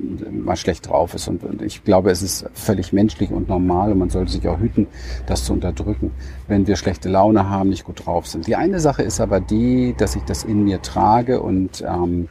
mal 0.44 0.56
schlecht 0.56 0.88
drauf 0.88 1.14
ist. 1.14 1.28
Und, 1.28 1.44
und 1.44 1.62
ich 1.62 1.84
glaube, 1.84 2.10
es 2.10 2.22
ist 2.22 2.46
völlig 2.54 2.92
menschlich 2.92 3.30
und 3.30 3.48
normal 3.48 3.92
und 3.92 3.98
man 3.98 4.10
sollte 4.10 4.32
sich 4.32 4.46
auch 4.48 4.58
hüten, 4.58 4.86
das 5.26 5.44
zu 5.44 5.52
unterdrücken, 5.52 6.10
wenn 6.48 6.66
wir 6.66 6.76
schlechte 6.76 7.08
Laune 7.08 7.48
haben, 7.48 7.68
nicht 7.68 7.84
gut 7.84 8.06
drauf 8.06 8.26
sind. 8.26 8.46
Die 8.46 8.56
eine 8.56 8.80
Sache 8.80 9.02
ist 9.02 9.20
aber 9.20 9.40
die, 9.40 9.94
dass 9.96 10.16
ich 10.16 10.22
das 10.22 10.44
in 10.44 10.64
mir 10.64 10.82
trage 10.82 11.40
und 11.40 11.82
ähm, 11.86 12.28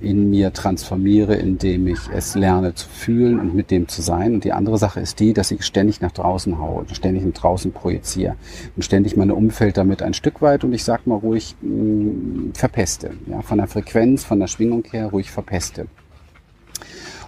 in 0.00 0.30
mir 0.30 0.52
transformiere, 0.52 1.34
indem 1.34 1.86
ich 1.86 1.98
es 2.14 2.34
lerne 2.34 2.74
zu 2.74 2.88
fühlen 2.88 3.38
und 3.38 3.54
mit 3.54 3.70
dem 3.70 3.88
zu 3.88 4.02
sein. 4.02 4.34
Und 4.34 4.44
die 4.44 4.52
andere 4.52 4.78
Sache 4.78 5.00
ist 5.00 5.20
die, 5.20 5.32
dass 5.32 5.50
ich 5.50 5.64
ständig 5.64 6.00
nach 6.00 6.12
draußen 6.12 6.58
haue, 6.58 6.84
ständig 6.92 7.24
nach 7.24 7.34
draußen 7.34 7.72
projiziere 7.72 8.36
und 8.76 8.82
ständig 8.82 9.16
meine 9.16 9.34
Umfeld 9.34 9.76
damit 9.76 10.02
ein 10.02 10.14
Stück 10.14 10.42
weit 10.42 10.64
und 10.64 10.72
ich 10.72 10.84
sag 10.84 11.06
mal 11.06 11.16
ruhig 11.16 11.54
mh, 11.60 11.70
mm, 11.70 12.52
verpeste. 12.54 13.10
Ja, 13.26 13.42
von 13.42 13.58
der 13.58 13.66
Frequenz, 13.66 14.24
von 14.24 14.40
der 14.40 14.46
Schwingung 14.46 14.84
her 14.90 15.06
ruhig 15.06 15.30
verpeste. 15.30 15.86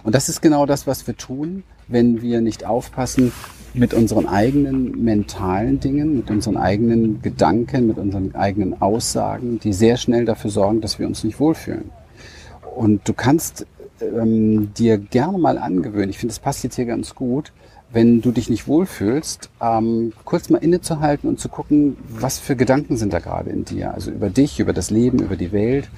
Und 0.03 0.15
das 0.15 0.27
ist 0.27 0.41
genau 0.41 0.65
das, 0.65 0.85
was 0.85 1.07
wir 1.07 1.15
tun, 1.15 1.63
wenn 1.87 2.21
wir 2.21 2.41
nicht 2.41 2.65
aufpassen 2.65 3.31
mit 3.73 3.93
unseren 3.93 4.27
eigenen 4.27 5.03
mentalen 5.03 5.79
Dingen, 5.79 6.17
mit 6.17 6.29
unseren 6.29 6.57
eigenen 6.57 7.21
Gedanken, 7.21 7.87
mit 7.87 7.97
unseren 7.97 8.35
eigenen 8.35 8.81
Aussagen, 8.81 9.59
die 9.59 9.73
sehr 9.73 9.97
schnell 9.97 10.25
dafür 10.25 10.51
sorgen, 10.51 10.81
dass 10.81 10.99
wir 10.99 11.07
uns 11.07 11.23
nicht 11.23 11.39
wohlfühlen. 11.39 11.89
Und 12.75 13.07
du 13.07 13.13
kannst 13.13 13.65
ähm, 14.01 14.73
dir 14.73 14.97
gerne 14.97 15.37
mal 15.37 15.57
angewöhnen, 15.57 16.09
ich 16.09 16.17
finde, 16.17 16.33
das 16.33 16.39
passt 16.39 16.63
jetzt 16.63 16.75
hier 16.75 16.85
ganz 16.85 17.15
gut, 17.15 17.51
wenn 17.93 18.21
du 18.21 18.31
dich 18.31 18.49
nicht 18.49 18.67
wohlfühlst, 18.67 19.51
ähm, 19.61 20.13
kurz 20.25 20.49
mal 20.49 20.57
innezuhalten 20.57 21.29
und 21.29 21.39
zu 21.39 21.47
gucken, 21.47 21.95
was 22.09 22.39
für 22.39 22.55
Gedanken 22.55 22.97
sind 22.97 23.13
da 23.13 23.19
gerade 23.19 23.51
in 23.51 23.65
dir. 23.65 23.93
Also 23.93 24.09
über 24.09 24.31
dich, 24.31 24.59
über 24.59 24.73
das 24.73 24.89
Leben, 24.89 25.19
über 25.19 25.35
die 25.35 25.51
Welt. 25.51 25.89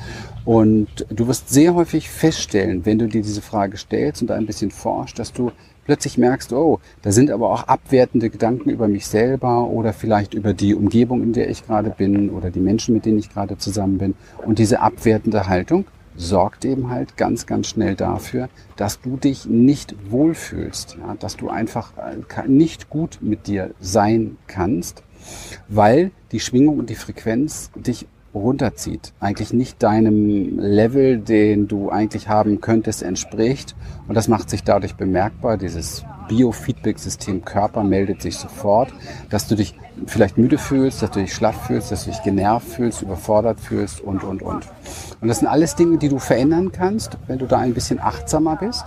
Und 0.44 1.05
du 1.10 1.27
wirst 1.27 1.50
sehr 1.50 1.74
häufig 1.74 2.10
feststellen, 2.10 2.86
wenn 2.86 3.00
du 3.00 3.08
dir 3.08 3.22
diese 3.22 3.41
Frage 3.41 3.77
stellst 3.77 4.22
und 4.22 4.32
ein 4.32 4.46
bisschen 4.46 4.72
forschst, 4.72 5.17
dass 5.17 5.32
du 5.32 5.53
plötzlich 5.86 6.17
merkst, 6.17 6.51
oh, 6.51 6.79
da 7.01 7.13
sind 7.13 7.32
aber 7.32 7.50
auch 7.50 7.63
abwertende 7.63 8.29
Gedanken 8.29 8.70
über 8.72 8.89
mich 8.89 9.08
selber 9.08 9.67
oder 9.67 9.94
vielleicht 9.94 10.34
über 10.34 10.53
die 10.53 10.75
Umgebung, 10.75 11.24
in 11.24 11.32
der 11.32 11.50
ich 11.50 11.65
gerade 11.65 11.91
bin 11.91 12.29
oder 12.29 12.50
die 12.50 12.60
Menschen, 12.60 12.94
mit 12.94 13.05
denen 13.05 13.20
ich 13.20 13.29
gerade 13.29 13.58
zusammen 13.58 14.00
bin. 14.00 14.15
Und 14.44 14.60
diese 14.60 14.82
abwertende 14.82 15.48
Haltung 15.48 15.86
sorgt 16.15 16.65
eben 16.65 16.89
halt 16.89 17.17
ganz, 17.17 17.45
ganz 17.45 17.67
schnell 17.67 17.95
dafür, 17.95 18.50
dass 18.75 19.01
du 19.01 19.17
dich 19.17 19.45
nicht 19.45 19.95
wohlfühlst, 20.10 20.98
ja, 21.00 21.15
dass 21.15 21.38
du 21.38 21.50
einfach 21.50 21.93
äh, 21.98 22.48
nicht 22.48 22.89
gut 22.89 23.19
mit 23.22 23.48
dir 23.48 23.72
sein 23.79 24.38
kannst, 24.48 25.03
weil 25.67 26.12
die 26.31 26.39
Schwingung 26.39 26.79
und 26.79 26.89
die 26.89 26.95
Frequenz 26.95 27.72
dich 27.75 28.07
runterzieht, 28.34 29.13
eigentlich 29.19 29.53
nicht 29.53 29.81
deinem 29.81 30.60
Level, 30.60 31.19
den 31.19 31.67
du 31.67 31.89
eigentlich 31.89 32.27
haben 32.27 32.60
könntest, 32.60 33.01
entspricht. 33.01 33.75
Und 34.07 34.15
das 34.15 34.27
macht 34.27 34.50
sich 34.50 34.63
dadurch 34.63 34.95
bemerkbar. 34.95 35.57
Dieses 35.57 36.05
Biofeedback-System 36.27 37.46
Körper 37.46 37.84
meldet 37.84 38.22
sich 38.22 38.38
sofort, 38.38 38.94
dass 39.29 39.48
du 39.48 39.55
dich 39.55 39.75
vielleicht 40.08 40.38
müde 40.38 40.58
fühlst, 40.58 41.01
dass 41.01 41.12
du 41.12 41.20
dich 41.20 41.34
schlaff 41.34 41.67
fühlst, 41.67 41.91
dass 41.91 42.05
du 42.05 42.12
dich 42.12 42.22
genervt 42.24 42.67
fühlst, 42.67 43.01
überfordert 43.01 43.60
fühlst 43.60 44.01
und, 44.01 44.24
und, 44.24 44.41
und. 44.41 44.67
Und 45.22 45.27
das 45.27 45.39
sind 45.39 45.48
alles 45.48 45.75
Dinge, 45.75 45.98
die 45.98 46.10
du 46.10 46.20
verändern 46.20 46.72
kannst, 46.72 47.17
wenn 47.27 47.39
du 47.39 47.46
da 47.46 47.60
ein 47.60 47.74
bisschen 47.74 48.00
achtsamer 48.00 48.58
bist. 48.58 48.86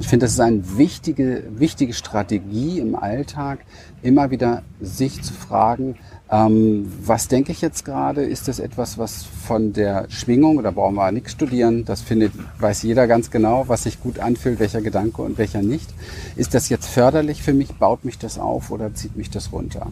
Ich 0.00 0.08
finde, 0.08 0.26
das 0.26 0.32
ist 0.32 0.40
eine 0.40 0.76
wichtige, 0.76 1.44
wichtige 1.50 1.92
Strategie 1.92 2.80
im 2.80 2.96
Alltag, 2.96 3.60
immer 4.02 4.30
wieder 4.30 4.62
sich 4.80 5.22
zu 5.22 5.32
fragen, 5.32 5.96
ähm, 6.34 6.90
was 7.04 7.28
denke 7.28 7.52
ich 7.52 7.60
jetzt 7.60 7.84
gerade? 7.84 8.24
Ist 8.24 8.48
das 8.48 8.58
etwas, 8.58 8.98
was 8.98 9.24
von 9.24 9.72
der 9.72 10.06
Schwingung, 10.08 10.58
oder 10.58 10.72
brauchen 10.72 10.96
wir 10.96 11.12
nichts 11.12 11.32
studieren, 11.32 11.84
das 11.84 12.00
findet, 12.00 12.32
weiß 12.58 12.82
jeder 12.82 13.06
ganz 13.06 13.30
genau, 13.30 13.68
was 13.68 13.84
sich 13.84 14.00
gut 14.00 14.18
anfühlt, 14.18 14.58
welcher 14.58 14.80
Gedanke 14.80 15.22
und 15.22 15.38
welcher 15.38 15.62
nicht. 15.62 15.88
Ist 16.34 16.54
das 16.54 16.68
jetzt 16.68 16.86
förderlich 16.86 17.42
für 17.42 17.54
mich? 17.54 17.74
Baut 17.74 18.04
mich 18.04 18.18
das 18.18 18.38
auf 18.38 18.70
oder 18.72 18.92
zieht 18.94 19.16
mich 19.16 19.30
das 19.30 19.52
runter? 19.52 19.86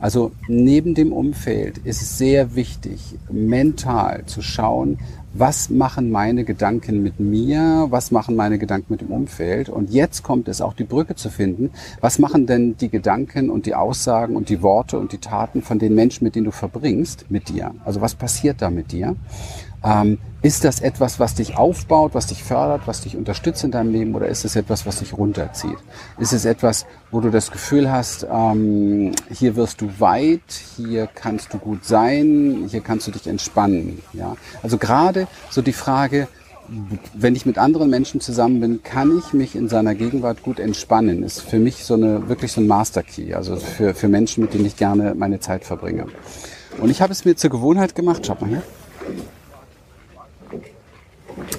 Also 0.00 0.32
neben 0.46 0.94
dem 0.94 1.12
Umfeld 1.12 1.78
ist 1.78 2.02
es 2.02 2.18
sehr 2.18 2.54
wichtig, 2.54 3.16
mental 3.30 4.24
zu 4.26 4.42
schauen, 4.42 4.98
was 5.34 5.70
machen 5.70 6.10
meine 6.10 6.44
Gedanken 6.44 7.02
mit 7.02 7.20
mir, 7.20 7.86
was 7.90 8.10
machen 8.10 8.34
meine 8.34 8.58
Gedanken 8.58 8.92
mit 8.92 9.00
dem 9.02 9.10
Umfeld. 9.10 9.68
Und 9.68 9.90
jetzt 9.90 10.22
kommt 10.22 10.48
es 10.48 10.60
auch 10.60 10.72
die 10.72 10.84
Brücke 10.84 11.14
zu 11.16 11.30
finden, 11.30 11.70
was 12.00 12.18
machen 12.18 12.46
denn 12.46 12.76
die 12.76 12.88
Gedanken 12.88 13.50
und 13.50 13.66
die 13.66 13.74
Aussagen 13.74 14.36
und 14.36 14.48
die 14.48 14.62
Worte 14.62 14.98
und 14.98 15.12
die 15.12 15.18
Taten 15.18 15.62
von 15.62 15.78
den 15.78 15.94
Menschen, 15.94 16.24
mit 16.24 16.34
denen 16.34 16.46
du 16.46 16.50
verbringst, 16.50 17.26
mit 17.28 17.48
dir. 17.48 17.74
Also 17.84 18.00
was 18.00 18.14
passiert 18.14 18.62
da 18.62 18.70
mit 18.70 18.92
dir? 18.92 19.16
Ähm, 19.84 20.18
ist 20.40 20.64
das 20.64 20.80
etwas, 20.80 21.18
was 21.18 21.34
dich 21.34 21.56
aufbaut, 21.56 22.14
was 22.14 22.28
dich 22.28 22.44
fördert, 22.44 22.82
was 22.86 23.00
dich 23.00 23.16
unterstützt 23.16 23.64
in 23.64 23.70
deinem 23.70 23.92
Leben 23.92 24.14
oder 24.14 24.28
ist 24.28 24.44
es 24.44 24.54
etwas, 24.54 24.86
was 24.86 25.00
dich 25.00 25.16
runterzieht? 25.16 25.78
Ist 26.18 26.32
es 26.32 26.44
etwas, 26.44 26.86
wo 27.10 27.20
du 27.20 27.30
das 27.30 27.50
Gefühl 27.50 27.90
hast, 27.90 28.26
ähm, 28.30 29.12
hier 29.30 29.56
wirst 29.56 29.80
du 29.80 29.90
weit, 29.98 30.40
hier 30.76 31.08
kannst 31.12 31.54
du 31.54 31.58
gut 31.58 31.84
sein, 31.84 32.66
hier 32.68 32.80
kannst 32.80 33.08
du 33.08 33.10
dich 33.10 33.26
entspannen? 33.26 34.00
Ja? 34.12 34.36
Also 34.62 34.78
gerade 34.78 35.26
so 35.50 35.60
die 35.60 35.72
Frage, 35.72 36.28
wenn 37.14 37.34
ich 37.34 37.46
mit 37.46 37.58
anderen 37.58 37.90
Menschen 37.90 38.20
zusammen 38.20 38.60
bin, 38.60 38.82
kann 38.82 39.18
ich 39.18 39.32
mich 39.32 39.56
in 39.56 39.68
seiner 39.68 39.94
Gegenwart 39.94 40.42
gut 40.42 40.60
entspannen. 40.60 41.22
Ist 41.22 41.40
für 41.40 41.58
mich 41.58 41.84
so 41.84 41.94
eine 41.94 42.28
wirklich 42.28 42.52
so 42.52 42.60
ein 42.60 42.66
Master 42.66 43.02
Key, 43.02 43.34
also 43.34 43.56
für, 43.56 43.94
für 43.94 44.08
Menschen, 44.08 44.44
mit 44.44 44.54
denen 44.54 44.66
ich 44.66 44.76
gerne 44.76 45.14
meine 45.16 45.40
Zeit 45.40 45.64
verbringe. 45.64 46.06
Und 46.78 46.90
ich 46.90 47.00
habe 47.00 47.12
es 47.12 47.24
mir 47.24 47.36
zur 47.36 47.50
Gewohnheit 47.50 47.94
gemacht, 47.94 48.26
schaut 48.26 48.40
mal 48.40 48.50
hier 48.50 48.62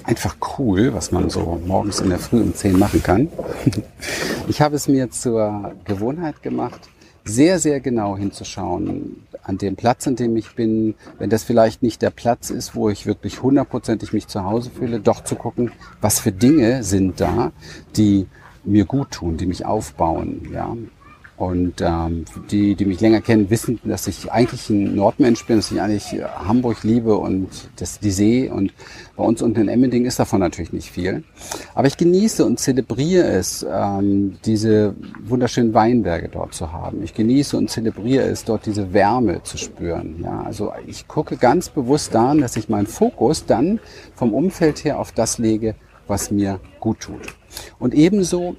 einfach 0.10 0.38
cool, 0.58 0.92
was 0.94 1.12
man 1.12 1.30
so 1.30 1.62
morgens 1.68 2.00
in 2.00 2.10
der 2.10 2.18
Früh 2.18 2.42
um 2.42 2.56
10 2.56 2.80
machen 2.80 3.04
kann. 3.04 3.30
Ich 4.48 4.60
habe 4.60 4.76
es 4.76 4.88
mir 4.88 5.12
zur 5.12 5.76
Gewohnheit 5.86 6.42
gemacht, 6.42 6.90
sehr, 7.26 7.60
sehr 7.60 7.80
genau 7.80 8.18
hinzuschauen 8.18 9.24
an 9.44 9.60
dem 9.60 9.76
Platz, 9.76 10.08
an 10.08 10.16
dem 10.16 10.36
ich 10.36 10.56
bin, 10.56 10.96
wenn 11.20 11.30
das 11.30 11.44
vielleicht 11.44 11.84
nicht 11.84 12.02
der 12.02 12.10
Platz 12.10 12.50
ist, 12.50 12.74
wo 12.74 12.90
ich 12.90 13.06
wirklich 13.06 13.44
hundertprozentig 13.44 14.12
mich 14.12 14.26
zu 14.28 14.44
Hause 14.46 14.72
fühle, 14.72 15.00
doch 15.00 15.24
zu 15.24 15.36
gucken, 15.36 15.72
was 16.02 16.20
für 16.20 16.32
Dinge 16.32 16.84
sind 16.84 17.22
da, 17.22 17.52
die 17.96 18.26
mir 18.64 18.86
gut 18.86 19.12
tun, 19.12 19.38
die 19.38 19.46
mich 19.46 19.64
aufbauen, 19.66 20.50
ja. 20.52 20.76
Und 21.40 21.80
ähm, 21.80 22.26
die, 22.52 22.76
die 22.76 22.84
mich 22.84 23.00
länger 23.00 23.22
kennen, 23.22 23.50
wissen, 23.50 23.80
dass 23.86 24.08
ich 24.08 24.30
eigentlich 24.30 24.70
ein 24.70 24.94
Nordmensch 24.94 25.46
bin, 25.46 25.56
dass 25.56 25.72
ich 25.72 25.80
eigentlich 25.80 26.22
Hamburg 26.22 26.84
liebe 26.84 27.16
und 27.16 27.48
das, 27.78 27.98
die 28.00 28.12
See. 28.12 28.50
Und 28.50 28.74
bei 29.16 29.24
uns 29.24 29.42
unten 29.42 29.62
in 29.62 29.70
Emmending 29.70 30.04
ist 30.04 30.20
davon 30.20 30.42
natürlich 30.42 30.74
nicht 30.74 30.92
viel. 30.92 31.24
Aber 31.76 31.88
ich 31.88 31.96
genieße 31.96 32.44
und 32.44 32.60
zelebriere 32.60 33.26
es, 33.26 33.66
ähm, 33.72 34.38
diese 34.44 34.96
wunderschönen 35.24 35.74
Weinberge 35.74 36.28
dort 36.28 36.54
zu 36.54 36.74
haben. 36.74 37.02
Ich 37.04 37.14
genieße 37.14 37.56
und 37.56 37.70
zelebriere 37.70 38.26
es, 38.26 38.44
dort 38.44 38.66
diese 38.66 38.92
Wärme 38.92 39.42
zu 39.44 39.58
spüren. 39.58 40.20
Ja, 40.22 40.42
also 40.42 40.74
ich 40.88 41.08
gucke 41.08 41.38
ganz 41.38 41.70
bewusst 41.70 42.14
daran, 42.16 42.42
dass 42.42 42.58
ich 42.58 42.68
meinen 42.68 42.88
Fokus 42.88 43.46
dann 43.46 43.80
vom 44.14 44.34
Umfeld 44.34 44.84
her 44.84 45.00
auf 45.00 45.14
das 45.14 45.38
lege, 45.38 45.76
was 46.06 46.32
mir 46.32 46.60
gut 46.82 47.00
tut. 47.00 47.34
Und 47.80 47.94
ebenso 47.94 48.58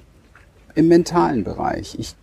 im 0.73 0.87
mentalen 0.87 1.43
Bereich. 1.43 1.95
Ich 1.99 2.15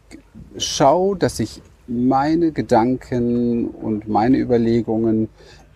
schaue, 0.59 1.17
dass 1.17 1.41
ich 1.41 1.63
meine 1.87 2.53
Gedanken 2.53 3.69
und 3.69 4.09
meine 4.09 4.39
Überlegungen 4.39 5.29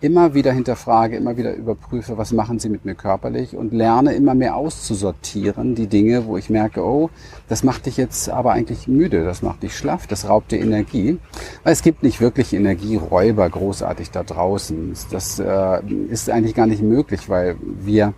immer 0.03 0.33
wieder 0.33 0.51
hinterfrage, 0.51 1.15
immer 1.15 1.37
wieder 1.37 1.55
überprüfe, 1.55 2.17
was 2.17 2.33
machen 2.33 2.59
sie 2.59 2.67
mit 2.67 2.83
mir 2.83 2.93
körperlich 2.93 3.55
und 3.55 3.71
lerne 3.71 4.13
immer 4.13 4.35
mehr 4.35 4.57
auszusortieren, 4.57 5.75
die 5.75 5.87
Dinge, 5.87 6.25
wo 6.25 6.35
ich 6.35 6.49
merke, 6.49 6.83
oh, 6.83 7.09
das 7.47 7.63
macht 7.63 7.85
dich 7.85 7.95
jetzt 7.95 8.29
aber 8.29 8.51
eigentlich 8.51 8.89
müde, 8.89 9.23
das 9.23 9.41
macht 9.41 9.63
dich 9.63 9.77
schlaff, 9.77 10.05
das 10.05 10.27
raubt 10.27 10.51
dir 10.51 10.59
Energie. 10.59 11.19
Weil 11.63 11.71
es 11.71 11.81
gibt 11.81 12.03
nicht 12.03 12.19
wirklich 12.19 12.53
Energieräuber 12.53 13.49
großartig 13.49 14.11
da 14.11 14.23
draußen. 14.23 14.93
Das 15.09 15.39
äh, 15.39 15.81
ist 16.09 16.29
eigentlich 16.29 16.53
gar 16.53 16.67
nicht 16.67 16.81
möglich, 16.81 17.29
weil 17.29 17.55
wir 17.61 18.13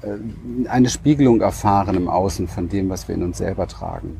äh, 0.00 0.68
eine 0.68 0.88
Spiegelung 0.88 1.42
erfahren 1.42 1.94
im 1.94 2.08
Außen 2.08 2.48
von 2.48 2.70
dem, 2.70 2.88
was 2.88 3.06
wir 3.06 3.14
in 3.14 3.22
uns 3.22 3.36
selber 3.36 3.66
tragen. 3.66 4.16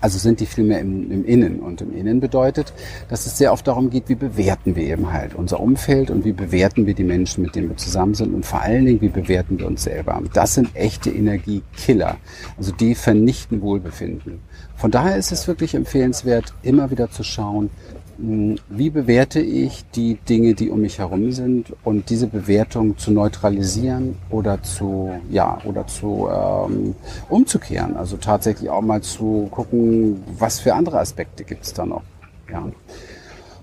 Also 0.00 0.18
sind 0.18 0.40
die 0.40 0.46
vielmehr 0.46 0.80
im, 0.80 1.10
im 1.10 1.24
Innen. 1.24 1.60
Und 1.60 1.80
im 1.80 1.96
Innen 1.96 2.20
bedeutet, 2.20 2.72
dass 3.08 3.26
es 3.26 3.38
sehr 3.38 3.52
oft 3.52 3.66
darum 3.66 3.90
geht, 3.90 4.08
wie 4.08 4.14
bewerten 4.14 4.76
wir 4.76 4.84
eben 4.84 5.12
halt 5.12 5.34
unser 5.34 5.60
Umfeld 5.60 6.10
und 6.10 6.24
wie 6.24 6.32
bewerten 6.32 6.86
wir 6.86 6.94
die 6.94 7.04
Menschen, 7.04 7.42
mit 7.42 7.54
denen 7.54 7.68
wir 7.68 7.76
zusammen 7.76 8.14
sind 8.14 8.34
und 8.34 8.44
vor 8.44 8.60
allen 8.60 8.84
Dingen, 8.84 9.00
wie 9.00 9.08
bewerten 9.08 9.58
wir 9.58 9.66
uns 9.66 9.84
selber. 9.84 10.20
Das 10.32 10.54
sind 10.54 10.74
echte 10.74 11.10
Energiekiller. 11.10 12.16
Also 12.56 12.72
die 12.72 12.94
vernichten 12.94 13.62
Wohlbefinden. 13.62 14.40
Von 14.76 14.90
daher 14.90 15.16
ist 15.16 15.32
es 15.32 15.48
wirklich 15.48 15.74
empfehlenswert, 15.74 16.52
immer 16.62 16.90
wieder 16.90 17.10
zu 17.10 17.22
schauen, 17.22 17.70
wie 18.18 18.90
bewerte 18.90 19.40
ich 19.40 19.84
die 19.94 20.14
Dinge, 20.14 20.54
die 20.54 20.70
um 20.70 20.80
mich 20.80 20.98
herum 20.98 21.32
sind 21.32 21.72
und 21.84 22.08
diese 22.08 22.26
Bewertung 22.26 22.96
zu 22.96 23.10
neutralisieren 23.10 24.16
oder 24.30 24.62
zu, 24.62 25.10
ja, 25.30 25.58
oder 25.64 25.86
zu 25.86 26.28
ähm, 26.30 26.94
umzukehren. 27.28 27.96
Also 27.96 28.16
tatsächlich 28.16 28.70
auch 28.70 28.82
mal 28.82 29.02
zu 29.02 29.48
gucken, 29.50 30.22
was 30.38 30.60
für 30.60 30.74
andere 30.74 30.98
Aspekte 30.98 31.44
gibt 31.44 31.64
es 31.64 31.72
da 31.72 31.84
noch. 31.84 32.02
Ja. 32.50 32.64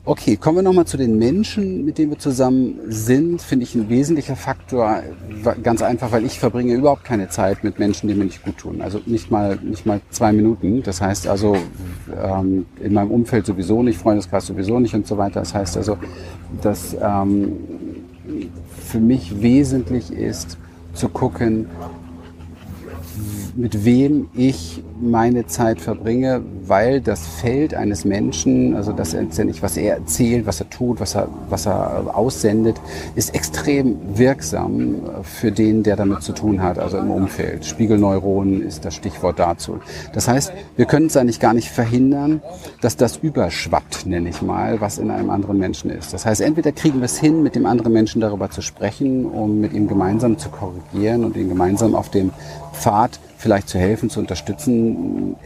Okay, 0.06 0.36
kommen 0.36 0.58
wir 0.58 0.64
nochmal 0.64 0.84
zu 0.84 0.98
den 0.98 1.18
Menschen, 1.18 1.86
mit 1.86 1.98
denen 1.98 2.12
wir 2.12 2.20
zusammen 2.20 2.78
sind. 2.88 3.42
Finde 3.42 3.64
ich 3.64 3.74
ein 3.74 3.88
wesentlicher 3.88 4.36
Faktor. 4.36 5.02
Ganz 5.64 5.82
einfach, 5.82 6.12
weil 6.12 6.26
ich 6.26 6.40
verbringe 6.40 6.74
überhaupt 6.74 7.06
keine 7.06 7.30
Zeit 7.30 7.64
mit 7.64 7.80
Menschen, 7.80 8.10
die 8.10 8.14
mir 8.14 8.26
nicht 8.26 8.44
gut 8.44 8.58
tun. 8.58 8.82
Also 8.82 9.00
nicht 9.06 9.32
mal, 9.32 9.58
nicht 9.64 9.86
mal 9.86 10.02
zwei 10.10 10.34
Minuten. 10.34 10.84
Das 10.84 11.00
heißt 11.00 11.26
also, 11.26 11.56
ähm, 12.22 12.66
in 12.82 12.94
meinem 12.94 13.12
Umfeld 13.12 13.46
sowieso 13.46 13.82
nicht, 13.82 13.98
Freundeskreis 13.98 14.46
sowieso 14.46 14.78
nicht 14.78 14.94
und 14.94 15.08
so 15.08 15.18
weiter. 15.18 15.40
Das 15.40 15.54
heißt 15.54 15.78
also, 15.78 15.98
dass 16.62 16.98
ähm, 17.02 17.54
für 18.86 19.00
mich 19.00 19.42
wesentlich 19.42 20.12
ist, 20.12 20.58
zu 20.94 21.08
gucken, 21.08 21.68
mit 23.56 23.86
wem 23.86 24.28
ich 24.34 24.84
meine 25.10 25.46
Zeit 25.48 25.82
verbringe, 25.82 26.42
weil 26.66 27.02
das 27.02 27.28
Feld 27.28 27.74
eines 27.74 28.06
Menschen, 28.06 28.76
also 28.76 28.92
das 28.92 29.14
letztendlich, 29.14 29.62
was 29.62 29.78
er 29.78 29.96
erzählt, 29.96 30.46
was 30.46 30.60
er 30.60 30.70
tut, 30.70 31.00
was 31.00 31.16
er, 31.16 31.28
was 31.50 31.66
er 31.66 32.16
aussendet, 32.16 32.80
ist 33.16 33.36
extrem 33.36 33.98
wirksam 34.18 34.96
für 35.24 35.52
den, 35.52 35.84
der 35.84 35.96
damit 35.96 36.24
zu 36.24 36.34
tun 36.34 36.62
hat, 36.62 36.80
also 36.80 36.98
im 36.98 37.12
Umfeld. 37.12 37.66
Spiegelneuronen 37.66 38.62
ist 38.62 38.86
das 38.86 38.96
Stichwort 38.96 39.40
dazu. 39.40 39.80
Das 40.14 40.28
heißt, 40.28 40.54
wir 40.76 40.86
können 40.86 41.08
es 41.08 41.18
eigentlich 41.18 41.40
gar 41.40 41.54
nicht 41.54 41.70
verhindern, 41.70 42.42
dass 42.82 42.98
das 42.98 43.18
überschwappt, 43.18 44.06
nenne 44.06 44.30
ich 44.30 44.42
mal, 44.42 44.82
was 44.82 44.98
in 44.98 45.12
einem 45.12 45.30
anderen 45.30 45.58
Menschen 45.58 45.90
ist. 45.90 46.14
Das 46.14 46.26
heißt, 46.26 46.42
entweder 46.42 46.72
kriegen 46.72 47.00
wir 47.00 47.06
es 47.06 47.20
hin, 47.20 47.44
mit 47.44 47.56
dem 47.56 47.66
anderen 47.66 47.94
Menschen 47.94 48.22
darüber 48.22 48.50
zu 48.50 48.62
sprechen, 48.62 49.26
um 49.26 49.60
mit 49.60 49.74
ihm 49.74 49.88
gemeinsam 49.88 50.38
zu 50.38 50.50
korrigieren 50.50 51.24
und 51.26 51.36
ihn 51.36 51.50
gemeinsam 51.50 51.96
auf 51.96 52.10
dem 52.10 52.32
Pfad 52.74 53.20
vielleicht 53.38 53.68
zu 53.68 53.78
helfen, 53.78 54.10
zu 54.10 54.20
unterstützen, 54.22 54.93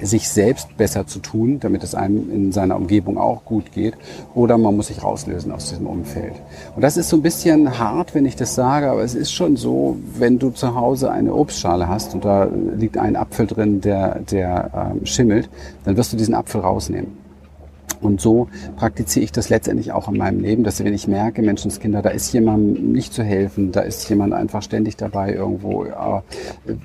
sich 0.01 0.29
selbst 0.29 0.77
besser 0.77 1.07
zu 1.07 1.19
tun, 1.19 1.59
damit 1.59 1.83
es 1.83 1.95
einem 1.95 2.31
in 2.31 2.51
seiner 2.51 2.75
Umgebung 2.75 3.17
auch 3.17 3.45
gut 3.45 3.71
geht. 3.71 3.95
Oder 4.35 4.57
man 4.57 4.75
muss 4.75 4.87
sich 4.87 5.03
rauslösen 5.03 5.51
aus 5.51 5.69
diesem 5.69 5.87
Umfeld. 5.87 6.33
Und 6.75 6.81
das 6.81 6.97
ist 6.97 7.09
so 7.09 7.17
ein 7.17 7.21
bisschen 7.21 7.79
hart, 7.79 8.13
wenn 8.15 8.25
ich 8.25 8.35
das 8.35 8.55
sage, 8.55 8.89
aber 8.89 9.03
es 9.03 9.15
ist 9.15 9.31
schon 9.31 9.55
so, 9.55 9.97
wenn 10.17 10.39
du 10.39 10.51
zu 10.51 10.75
Hause 10.75 11.11
eine 11.11 11.33
Obstschale 11.33 11.87
hast 11.87 12.13
und 12.13 12.25
da 12.25 12.47
liegt 12.75 12.97
ein 12.97 13.15
Apfel 13.15 13.47
drin, 13.47 13.81
der, 13.81 14.19
der 14.19 14.91
ähm, 14.93 15.05
schimmelt, 15.05 15.49
dann 15.83 15.97
wirst 15.97 16.13
du 16.13 16.17
diesen 16.17 16.35
Apfel 16.35 16.61
rausnehmen. 16.61 17.26
Und 18.07 18.21
so 18.21 18.47
praktiziere 18.77 19.25
ich 19.25 19.33
das 19.33 19.49
letztendlich 19.49 19.91
auch 19.91 20.07
in 20.07 20.17
meinem 20.17 20.39
Leben, 20.39 20.63
dass 20.63 20.81
wenn 20.81 20.93
ich 20.93 21.09
merke, 21.09 21.41
Menschenskinder, 21.41 22.01
da 22.01 22.09
ist 22.09 22.31
jemand 22.31 22.81
nicht 22.93 23.13
zu 23.13 23.21
helfen, 23.21 23.73
da 23.73 23.81
ist 23.81 24.07
jemand 24.09 24.33
einfach 24.33 24.61
ständig 24.61 24.95
dabei, 24.95 25.33
irgendwo 25.33 25.83
äh, 25.83 26.21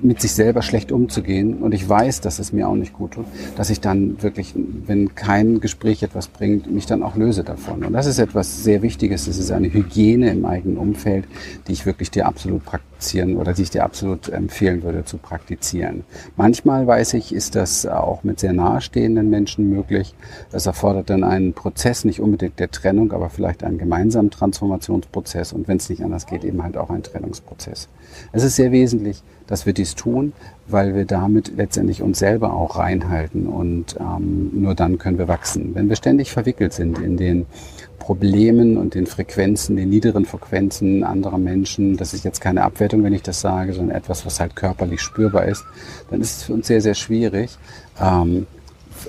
mit 0.01 0.19
sich 0.19 0.33
selber 0.33 0.61
schlecht 0.61 0.91
umzugehen 0.91 1.59
und 1.59 1.73
ich 1.73 1.87
weiß, 1.87 2.19
dass 2.19 2.39
es 2.39 2.51
mir 2.51 2.67
auch 2.67 2.75
nicht 2.75 2.91
gut 2.91 3.11
tut, 3.11 3.25
dass 3.55 3.69
ich 3.69 3.79
dann 3.79 4.21
wirklich, 4.21 4.53
wenn 4.85 5.15
kein 5.15 5.61
Gespräch 5.61 6.03
etwas 6.03 6.27
bringt, 6.27 6.69
mich 6.69 6.87
dann 6.87 7.03
auch 7.03 7.15
löse 7.15 7.45
davon. 7.45 7.85
Und 7.85 7.93
das 7.93 8.05
ist 8.05 8.19
etwas 8.19 8.65
sehr 8.65 8.81
Wichtiges, 8.81 9.25
das 9.25 9.37
ist 9.37 9.49
eine 9.49 9.71
Hygiene 9.71 10.29
im 10.29 10.43
eigenen 10.43 10.77
Umfeld, 10.77 11.23
die 11.67 11.71
ich 11.71 11.85
wirklich 11.85 12.11
dir 12.11 12.25
absolut 12.25 12.65
praktizieren 12.65 13.37
oder 13.37 13.53
die 13.53 13.61
ich 13.61 13.69
dir 13.69 13.85
absolut 13.85 14.27
empfehlen 14.27 14.83
würde 14.83 15.05
zu 15.05 15.17
praktizieren. 15.17 16.03
Manchmal 16.35 16.85
weiß 16.85 17.13
ich, 17.13 17.33
ist 17.33 17.55
das 17.55 17.85
auch 17.85 18.25
mit 18.25 18.41
sehr 18.41 18.51
nahestehenden 18.51 19.29
Menschen 19.29 19.69
möglich. 19.69 20.15
Das 20.51 20.65
erfordert 20.65 20.73
erfordert 20.73 21.09
dann 21.13 21.23
einen 21.23 21.53
Prozess, 21.53 22.05
nicht 22.05 22.19
unbedingt 22.19 22.59
der 22.59 22.71
Trennung, 22.71 23.11
aber 23.11 23.29
vielleicht 23.29 23.63
einen 23.63 23.77
gemeinsamen 23.77 24.31
Transformationsprozess 24.31 25.53
und 25.53 25.67
wenn 25.67 25.77
es 25.77 25.89
nicht 25.89 26.03
anders 26.03 26.25
geht, 26.25 26.43
eben 26.43 26.63
halt 26.63 26.75
auch 26.75 26.89
ein 26.89 27.03
Trennungsprozess. 27.03 27.87
Es 28.31 28.43
ist 28.43 28.55
sehr 28.55 28.71
wesentlich, 28.71 29.23
dass 29.47 29.65
wir 29.65 29.73
dies 29.73 29.95
tun, 29.95 30.33
weil 30.67 30.95
wir 30.95 31.05
damit 31.05 31.53
letztendlich 31.55 32.01
uns 32.01 32.19
selber 32.19 32.53
auch 32.53 32.77
reinhalten 32.77 33.47
und 33.47 33.95
ähm, 33.99 34.49
nur 34.53 34.75
dann 34.75 34.97
können 34.97 35.17
wir 35.17 35.27
wachsen. 35.27 35.75
Wenn 35.75 35.89
wir 35.89 35.95
ständig 35.95 36.31
verwickelt 36.31 36.73
sind 36.73 36.99
in 36.99 37.17
den 37.17 37.45
Problemen 37.99 38.77
und 38.77 38.95
den 38.95 39.05
Frequenzen, 39.05 39.75
den 39.75 39.89
niederen 39.89 40.25
Frequenzen 40.25 41.03
anderer 41.03 41.37
Menschen, 41.37 41.95
das 41.95 42.13
ist 42.13 42.25
jetzt 42.25 42.41
keine 42.41 42.63
Abwertung, 42.63 43.03
wenn 43.03 43.13
ich 43.13 43.23
das 43.23 43.39
sage, 43.39 43.73
sondern 43.73 43.95
etwas, 43.95 44.25
was 44.25 44.39
halt 44.39 44.55
körperlich 44.55 45.01
spürbar 45.01 45.45
ist, 45.45 45.63
dann 46.09 46.21
ist 46.21 46.37
es 46.37 46.43
für 46.43 46.53
uns 46.53 46.67
sehr, 46.67 46.81
sehr 46.81 46.95
schwierig, 46.95 47.57
ähm, 48.01 48.47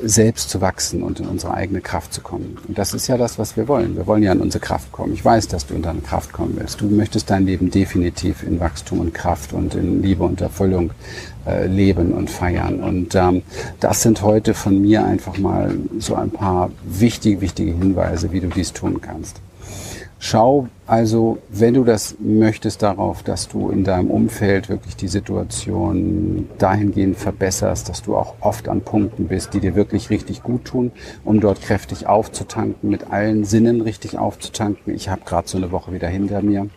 selbst 0.02 0.50
zu 0.50 0.60
wachsen 0.60 1.02
und 1.02 1.20
in 1.20 1.26
unsere 1.26 1.54
eigene 1.54 1.80
Kraft 1.80 2.12
zu 2.12 2.20
kommen. 2.20 2.58
Und 2.66 2.78
das 2.78 2.94
ist 2.94 3.06
ja 3.06 3.16
das, 3.16 3.38
was 3.38 3.56
wir 3.56 3.68
wollen. 3.68 3.96
Wir 3.96 4.06
wollen 4.06 4.22
ja 4.22 4.32
in 4.32 4.40
unsere 4.40 4.64
Kraft 4.64 4.92
kommen. 4.92 5.14
Ich 5.14 5.24
weiß, 5.24 5.48
dass 5.48 5.66
du 5.66 5.74
in 5.74 5.82
deine 5.82 6.00
Kraft 6.00 6.32
kommen 6.32 6.56
willst. 6.58 6.80
Du 6.80 6.86
möchtest 6.86 7.30
dein 7.30 7.46
Leben 7.46 7.70
definitiv 7.70 8.42
in 8.42 8.60
Wachstum 8.60 9.00
und 9.00 9.14
Kraft 9.14 9.52
und 9.52 9.74
in 9.74 10.02
Liebe 10.02 10.24
und 10.24 10.40
Erfüllung 10.40 10.92
äh, 11.46 11.66
leben 11.66 12.12
und 12.12 12.30
feiern. 12.30 12.80
Und 12.80 13.14
ähm, 13.14 13.42
das 13.80 14.02
sind 14.02 14.22
heute 14.22 14.54
von 14.54 14.80
mir 14.80 15.04
einfach 15.04 15.38
mal 15.38 15.74
so 15.98 16.14
ein 16.14 16.30
paar 16.30 16.70
wichtige, 16.84 17.40
wichtige 17.40 17.72
Hinweise, 17.72 18.32
wie 18.32 18.40
du 18.40 18.48
dies 18.48 18.72
tun 18.72 19.00
kannst. 19.00 19.40
Schau 20.26 20.68
also, 20.86 21.36
wenn 21.50 21.74
du 21.74 21.84
das 21.84 22.16
möchtest, 22.18 22.80
darauf, 22.80 23.22
dass 23.22 23.46
du 23.46 23.68
in 23.68 23.84
deinem 23.84 24.10
Umfeld 24.10 24.70
wirklich 24.70 24.96
die 24.96 25.08
Situation 25.08 26.48
dahingehend 26.56 27.18
verbesserst, 27.18 27.90
dass 27.90 28.00
du 28.00 28.16
auch 28.16 28.36
oft 28.40 28.70
an 28.70 28.80
Punkten 28.80 29.28
bist, 29.28 29.52
die 29.52 29.60
dir 29.60 29.74
wirklich 29.74 30.08
richtig 30.08 30.42
gut 30.42 30.64
tun, 30.64 30.92
um 31.26 31.40
dort 31.40 31.60
kräftig 31.60 32.06
aufzutanken, 32.06 32.88
mit 32.88 33.12
allen 33.12 33.44
Sinnen 33.44 33.82
richtig 33.82 34.16
aufzutanken. 34.16 34.94
Ich 34.94 35.10
habe 35.10 35.20
gerade 35.26 35.46
so 35.46 35.58
eine 35.58 35.70
Woche 35.72 35.92
wieder 35.92 36.08
hinter 36.08 36.40
mir 36.40 36.70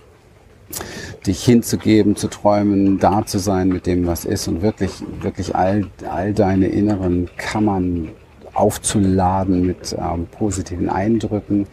dich 1.25 1.41
hinzugeben, 1.45 2.17
zu 2.17 2.27
träumen, 2.27 2.99
da 2.99 3.25
zu 3.25 3.39
sein 3.39 3.69
mit 3.69 3.85
dem, 3.85 4.07
was 4.07 4.25
ist 4.25 4.49
und 4.49 4.61
wirklich, 4.61 4.91
wirklich 5.21 5.55
all, 5.55 5.87
all 6.11 6.33
deine 6.33 6.67
inneren 6.67 7.29
Kammern 7.37 8.09
aufzuladen 8.57 9.65
mit 9.65 9.95
ähm, 9.97 10.27
positiven 10.27 10.89
Eindrücken 10.89 11.67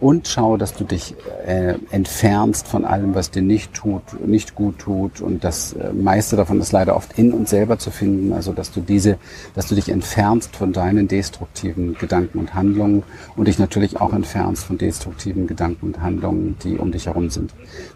und 0.00 0.28
schau, 0.28 0.56
dass 0.56 0.74
du 0.74 0.84
dich 0.84 1.14
äh, 1.46 1.74
entfernst 1.90 2.68
von 2.68 2.84
allem, 2.84 3.14
was 3.14 3.30
dir 3.30 3.42
nicht 3.42 3.74
tut, 3.74 4.02
nicht 4.26 4.54
gut 4.54 4.78
tut 4.78 5.20
und 5.20 5.44
das 5.44 5.72
äh, 5.72 5.92
meiste 5.92 6.36
davon 6.36 6.60
ist 6.60 6.72
leider 6.72 6.96
oft 6.96 7.18
in 7.18 7.32
uns 7.32 7.50
selber 7.50 7.78
zu 7.78 7.90
finden, 7.90 8.32
also 8.32 8.52
dass 8.52 8.70
du 8.70 8.80
diese, 8.80 9.18
dass 9.54 9.66
du 9.66 9.74
dich 9.74 9.88
entfernst 9.88 10.54
von 10.54 10.72
deinen 10.72 11.08
destruktiven 11.08 11.94
Gedanken 11.94 12.38
und 12.38 12.54
Handlungen 12.54 13.02
und 13.36 13.48
dich 13.48 13.58
natürlich 13.58 14.00
auch 14.00 14.12
entfernst 14.12 14.64
von 14.64 14.78
destruktiven 14.78 15.46
Gedanken 15.46 15.86
und 15.86 16.00
Handlungen, 16.00 16.56
die 16.62 16.78
um 16.78 16.92
dich 16.92 17.06
herum 17.06 17.30
sind. 17.30 17.52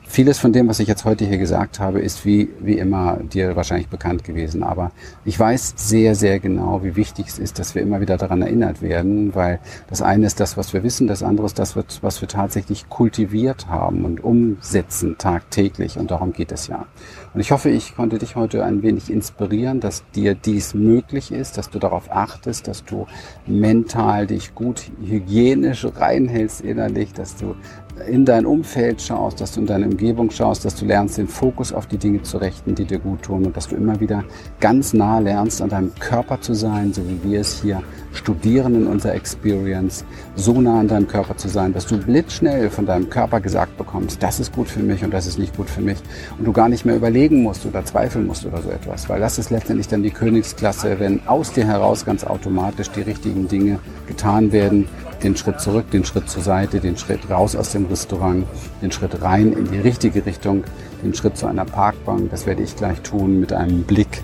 Vieles 0.06 0.38
von 0.38 0.52
dem, 0.52 0.68
was 0.68 0.78
ich 0.78 0.88
jetzt 0.88 1.04
heute 1.04 1.24
hier 1.24 1.38
gesagt 1.38 1.80
habe, 1.80 2.00
ist 2.00 2.26
wie, 2.26 2.50
wie 2.60 2.78
immer 2.78 3.18
dir 3.32 3.56
wahrscheinlich 3.56 3.88
bekannt 3.88 4.24
gewesen. 4.24 4.62
Aber 4.62 4.90
ich 5.24 5.38
weiß 5.38 5.74
sehr, 5.76 6.14
sehr 6.14 6.38
genau, 6.38 6.82
wie 6.82 6.96
wichtig 6.96 7.28
es 7.28 7.38
ist, 7.38 7.58
dass 7.58 7.74
wir 7.74 7.82
immer 7.82 8.00
wieder 8.00 8.16
daran 8.16 8.31
erinnert 8.40 8.80
werden, 8.80 9.34
weil 9.34 9.60
das 9.88 10.00
eine 10.00 10.24
ist 10.24 10.40
das, 10.40 10.56
was 10.56 10.72
wir 10.72 10.82
wissen, 10.82 11.06
das 11.06 11.22
andere 11.22 11.46
ist 11.46 11.58
das, 11.58 11.76
was 11.76 12.20
wir 12.20 12.28
tatsächlich 12.28 12.88
kultiviert 12.88 13.66
haben 13.66 14.04
und 14.04 14.24
umsetzen 14.24 15.18
tagtäglich. 15.18 15.98
Und 15.98 16.10
darum 16.10 16.32
geht 16.32 16.52
es 16.52 16.68
ja. 16.68 16.86
Und 17.34 17.40
ich 17.40 17.50
hoffe, 17.50 17.68
ich 17.68 17.94
konnte 17.94 18.18
dich 18.18 18.36
heute 18.36 18.64
ein 18.64 18.82
wenig 18.82 19.10
inspirieren, 19.10 19.80
dass 19.80 20.04
dir 20.14 20.34
dies 20.34 20.72
möglich 20.72 21.32
ist, 21.32 21.58
dass 21.58 21.68
du 21.68 21.78
darauf 21.78 22.10
achtest, 22.10 22.68
dass 22.68 22.84
du 22.84 23.06
mental 23.46 24.26
dich 24.26 24.54
gut 24.54 24.90
hygienisch 25.04 25.86
reinhältst 25.96 26.60
innerlich, 26.60 27.12
dass 27.12 27.36
du 27.36 27.56
in 28.06 28.24
dein 28.24 28.46
Umfeld 28.46 29.00
schaust, 29.00 29.40
dass 29.40 29.52
du 29.52 29.60
in 29.60 29.66
deine 29.66 29.86
Umgebung 29.86 30.30
schaust, 30.30 30.64
dass 30.64 30.74
du 30.74 30.84
lernst, 30.84 31.18
den 31.18 31.28
Fokus 31.28 31.72
auf 31.72 31.86
die 31.86 31.98
Dinge 31.98 32.22
zu 32.22 32.38
richten, 32.38 32.74
die 32.74 32.84
dir 32.84 32.98
gut 32.98 33.22
tun 33.22 33.46
und 33.46 33.56
dass 33.56 33.68
du 33.68 33.76
immer 33.76 34.00
wieder 34.00 34.24
ganz 34.60 34.92
nah 34.92 35.18
lernst, 35.18 35.62
an 35.62 35.70
deinem 35.70 35.94
Körper 35.98 36.40
zu 36.40 36.54
sein, 36.54 36.92
so 36.92 37.02
wie 37.08 37.30
wir 37.30 37.40
es 37.40 37.62
hier 37.62 37.82
studieren 38.12 38.74
in 38.74 38.86
unserer 38.86 39.14
Experience, 39.14 40.04
so 40.36 40.60
nah 40.60 40.80
an 40.80 40.88
deinem 40.88 41.08
Körper 41.08 41.36
zu 41.36 41.48
sein, 41.48 41.72
dass 41.72 41.86
du 41.86 41.98
blitzschnell 41.98 42.70
von 42.70 42.86
deinem 42.86 43.08
Körper 43.08 43.40
gesagt 43.40 43.76
bekommst, 43.78 44.22
das 44.22 44.40
ist 44.40 44.52
gut 44.52 44.68
für 44.68 44.82
mich 44.82 45.04
und 45.04 45.12
das 45.12 45.26
ist 45.26 45.38
nicht 45.38 45.56
gut 45.56 45.70
für 45.70 45.80
mich 45.80 45.98
und 46.38 46.44
du 46.44 46.52
gar 46.52 46.68
nicht 46.68 46.84
mehr 46.84 46.96
überlegen 46.96 47.42
musst 47.42 47.64
oder 47.66 47.84
zweifeln 47.84 48.26
musst 48.26 48.44
oder 48.44 48.60
so 48.60 48.70
etwas, 48.70 49.08
weil 49.08 49.20
das 49.20 49.38
ist 49.38 49.50
letztendlich 49.50 49.88
dann 49.88 50.02
die 50.02 50.10
Königsklasse, 50.10 50.98
wenn 50.98 51.26
aus 51.26 51.52
dir 51.52 51.66
heraus 51.66 52.04
ganz 52.04 52.24
automatisch 52.24 52.90
die 52.90 53.02
richtigen 53.02 53.48
Dinge 53.48 53.78
getan 54.06 54.52
werden, 54.52 54.88
den 55.22 55.36
Schritt 55.36 55.60
zurück, 55.60 55.90
den 55.90 56.04
Schritt 56.04 56.28
zur 56.28 56.42
Seite, 56.42 56.80
den 56.80 56.96
Schritt 56.96 57.30
raus 57.30 57.56
aus 57.56 57.72
dem 57.72 57.86
Restaurant, 57.86 58.46
den 58.80 58.92
Schritt 58.92 59.22
rein 59.22 59.52
in 59.52 59.70
die 59.70 59.78
richtige 59.78 60.24
Richtung, 60.26 60.64
den 61.02 61.14
Schritt 61.14 61.36
zu 61.36 61.46
einer 61.46 61.64
Parkbank. 61.64 62.30
Das 62.30 62.46
werde 62.46 62.62
ich 62.62 62.76
gleich 62.76 63.00
tun 63.00 63.40
mit 63.40 63.52
einem 63.52 63.82
Blick 63.82 64.22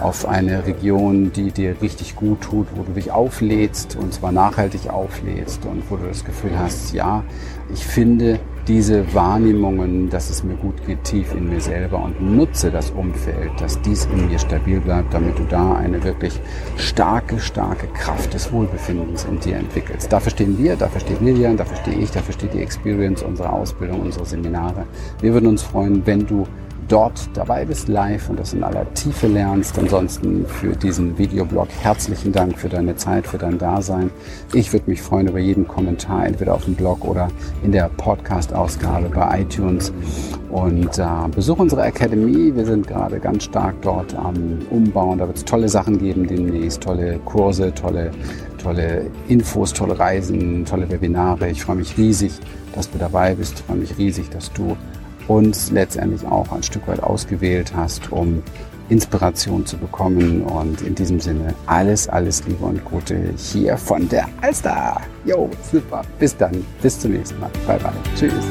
auf 0.00 0.26
eine 0.26 0.66
Region, 0.66 1.32
die 1.32 1.50
dir 1.50 1.76
richtig 1.82 2.16
gut 2.16 2.40
tut, 2.40 2.66
wo 2.74 2.82
du 2.82 2.92
dich 2.92 3.10
auflädst 3.10 3.96
und 3.96 4.14
zwar 4.14 4.32
nachhaltig 4.32 4.88
auflädst 4.88 5.66
und 5.66 5.82
wo 5.90 5.96
du 5.96 6.06
das 6.06 6.24
Gefühl 6.24 6.58
hast, 6.58 6.92
ja, 6.94 7.22
ich 7.72 7.84
finde 7.84 8.40
diese 8.68 9.14
Wahrnehmungen, 9.14 10.10
dass 10.10 10.30
es 10.30 10.44
mir 10.44 10.54
gut 10.54 10.74
geht, 10.86 11.04
tief 11.04 11.34
in 11.34 11.48
mir 11.48 11.60
selber 11.60 12.02
und 12.02 12.20
nutze 12.20 12.70
das 12.70 12.90
Umfeld, 12.90 13.50
dass 13.58 13.80
dies 13.82 14.06
in 14.06 14.28
mir 14.28 14.38
stabil 14.38 14.80
bleibt, 14.80 15.12
damit 15.14 15.38
du 15.38 15.44
da 15.44 15.74
eine 15.74 16.02
wirklich 16.04 16.40
starke, 16.76 17.38
starke 17.38 17.86
Kraft 17.88 18.34
des 18.34 18.52
Wohlbefindens 18.52 19.24
in 19.24 19.40
dir 19.40 19.56
entwickelst. 19.56 20.12
Dafür 20.12 20.30
stehen 20.30 20.58
wir, 20.58 20.76
dafür 20.76 21.00
steht 21.00 21.20
Lilian, 21.20 21.56
dafür 21.56 21.76
stehe 21.76 21.98
ich, 21.98 22.10
dafür 22.10 22.34
steht 22.34 22.54
die 22.54 22.62
Experience, 22.62 23.22
unsere 23.22 23.50
Ausbildung, 23.52 24.00
unsere 24.00 24.26
Seminare. 24.26 24.86
Wir 25.20 25.32
würden 25.32 25.48
uns 25.48 25.62
freuen, 25.62 26.02
wenn 26.06 26.26
du 26.26 26.46
dort 26.90 27.30
dabei 27.34 27.64
bist 27.64 27.88
live 27.88 28.28
und 28.28 28.38
das 28.38 28.52
in 28.52 28.64
aller 28.64 28.92
Tiefe 28.94 29.28
lernst. 29.28 29.78
Ansonsten 29.78 30.44
für 30.46 30.74
diesen 30.76 31.16
Videoblog 31.16 31.68
herzlichen 31.80 32.32
Dank 32.32 32.58
für 32.58 32.68
deine 32.68 32.96
Zeit, 32.96 33.26
für 33.26 33.38
dein 33.38 33.58
Dasein. 33.58 34.10
Ich 34.52 34.72
würde 34.72 34.90
mich 34.90 35.00
freuen 35.00 35.28
über 35.28 35.38
jeden 35.38 35.68
Kommentar, 35.68 36.26
entweder 36.26 36.54
auf 36.54 36.64
dem 36.64 36.74
Blog 36.74 37.04
oder 37.04 37.28
in 37.62 37.72
der 37.72 37.88
Podcast-Ausgabe 37.96 39.08
bei 39.08 39.42
iTunes. 39.42 39.92
Und 40.50 40.98
äh, 40.98 41.06
besuch 41.32 41.60
unsere 41.60 41.82
Academy. 41.82 42.54
Wir 42.56 42.64
sind 42.64 42.88
gerade 42.88 43.20
ganz 43.20 43.44
stark 43.44 43.76
dort 43.82 44.14
am 44.16 44.58
Umbauen. 44.70 45.18
Da 45.18 45.28
wird 45.28 45.36
es 45.36 45.44
tolle 45.44 45.68
Sachen 45.68 45.98
geben 45.98 46.26
demnächst, 46.26 46.82
tolle 46.82 47.20
Kurse, 47.24 47.72
tolle, 47.72 48.10
tolle 48.60 49.06
Infos, 49.28 49.72
tolle 49.72 49.96
Reisen, 49.96 50.64
tolle 50.64 50.90
Webinare. 50.90 51.50
Ich 51.50 51.62
freue 51.62 51.76
mich 51.76 51.96
riesig, 51.96 52.32
dass 52.74 52.90
du 52.90 52.98
dabei 52.98 53.36
bist. 53.36 53.60
Ich 53.60 53.64
freue 53.64 53.76
mich 53.76 53.96
riesig, 53.96 54.28
dass 54.30 54.52
du 54.52 54.76
uns 55.30 55.70
letztendlich 55.70 56.26
auch 56.26 56.50
ein 56.50 56.62
Stück 56.64 56.88
weit 56.88 57.02
ausgewählt 57.02 57.72
hast, 57.74 58.10
um 58.10 58.42
Inspiration 58.88 59.64
zu 59.64 59.76
bekommen. 59.76 60.42
Und 60.42 60.82
in 60.82 60.96
diesem 60.96 61.20
Sinne 61.20 61.54
alles, 61.66 62.08
alles 62.08 62.44
Liebe 62.46 62.64
und 62.64 62.84
Gute 62.84 63.32
hier 63.36 63.76
von 63.76 64.08
der 64.08 64.26
Alster. 64.42 65.00
Jo, 65.24 65.48
super. 65.70 66.02
Bis 66.18 66.36
dann. 66.36 66.66
Bis 66.82 66.98
zum 66.98 67.12
nächsten 67.12 67.38
Mal. 67.38 67.50
Bye, 67.66 67.78
bye. 67.78 67.92
Tschüss. 68.16 68.44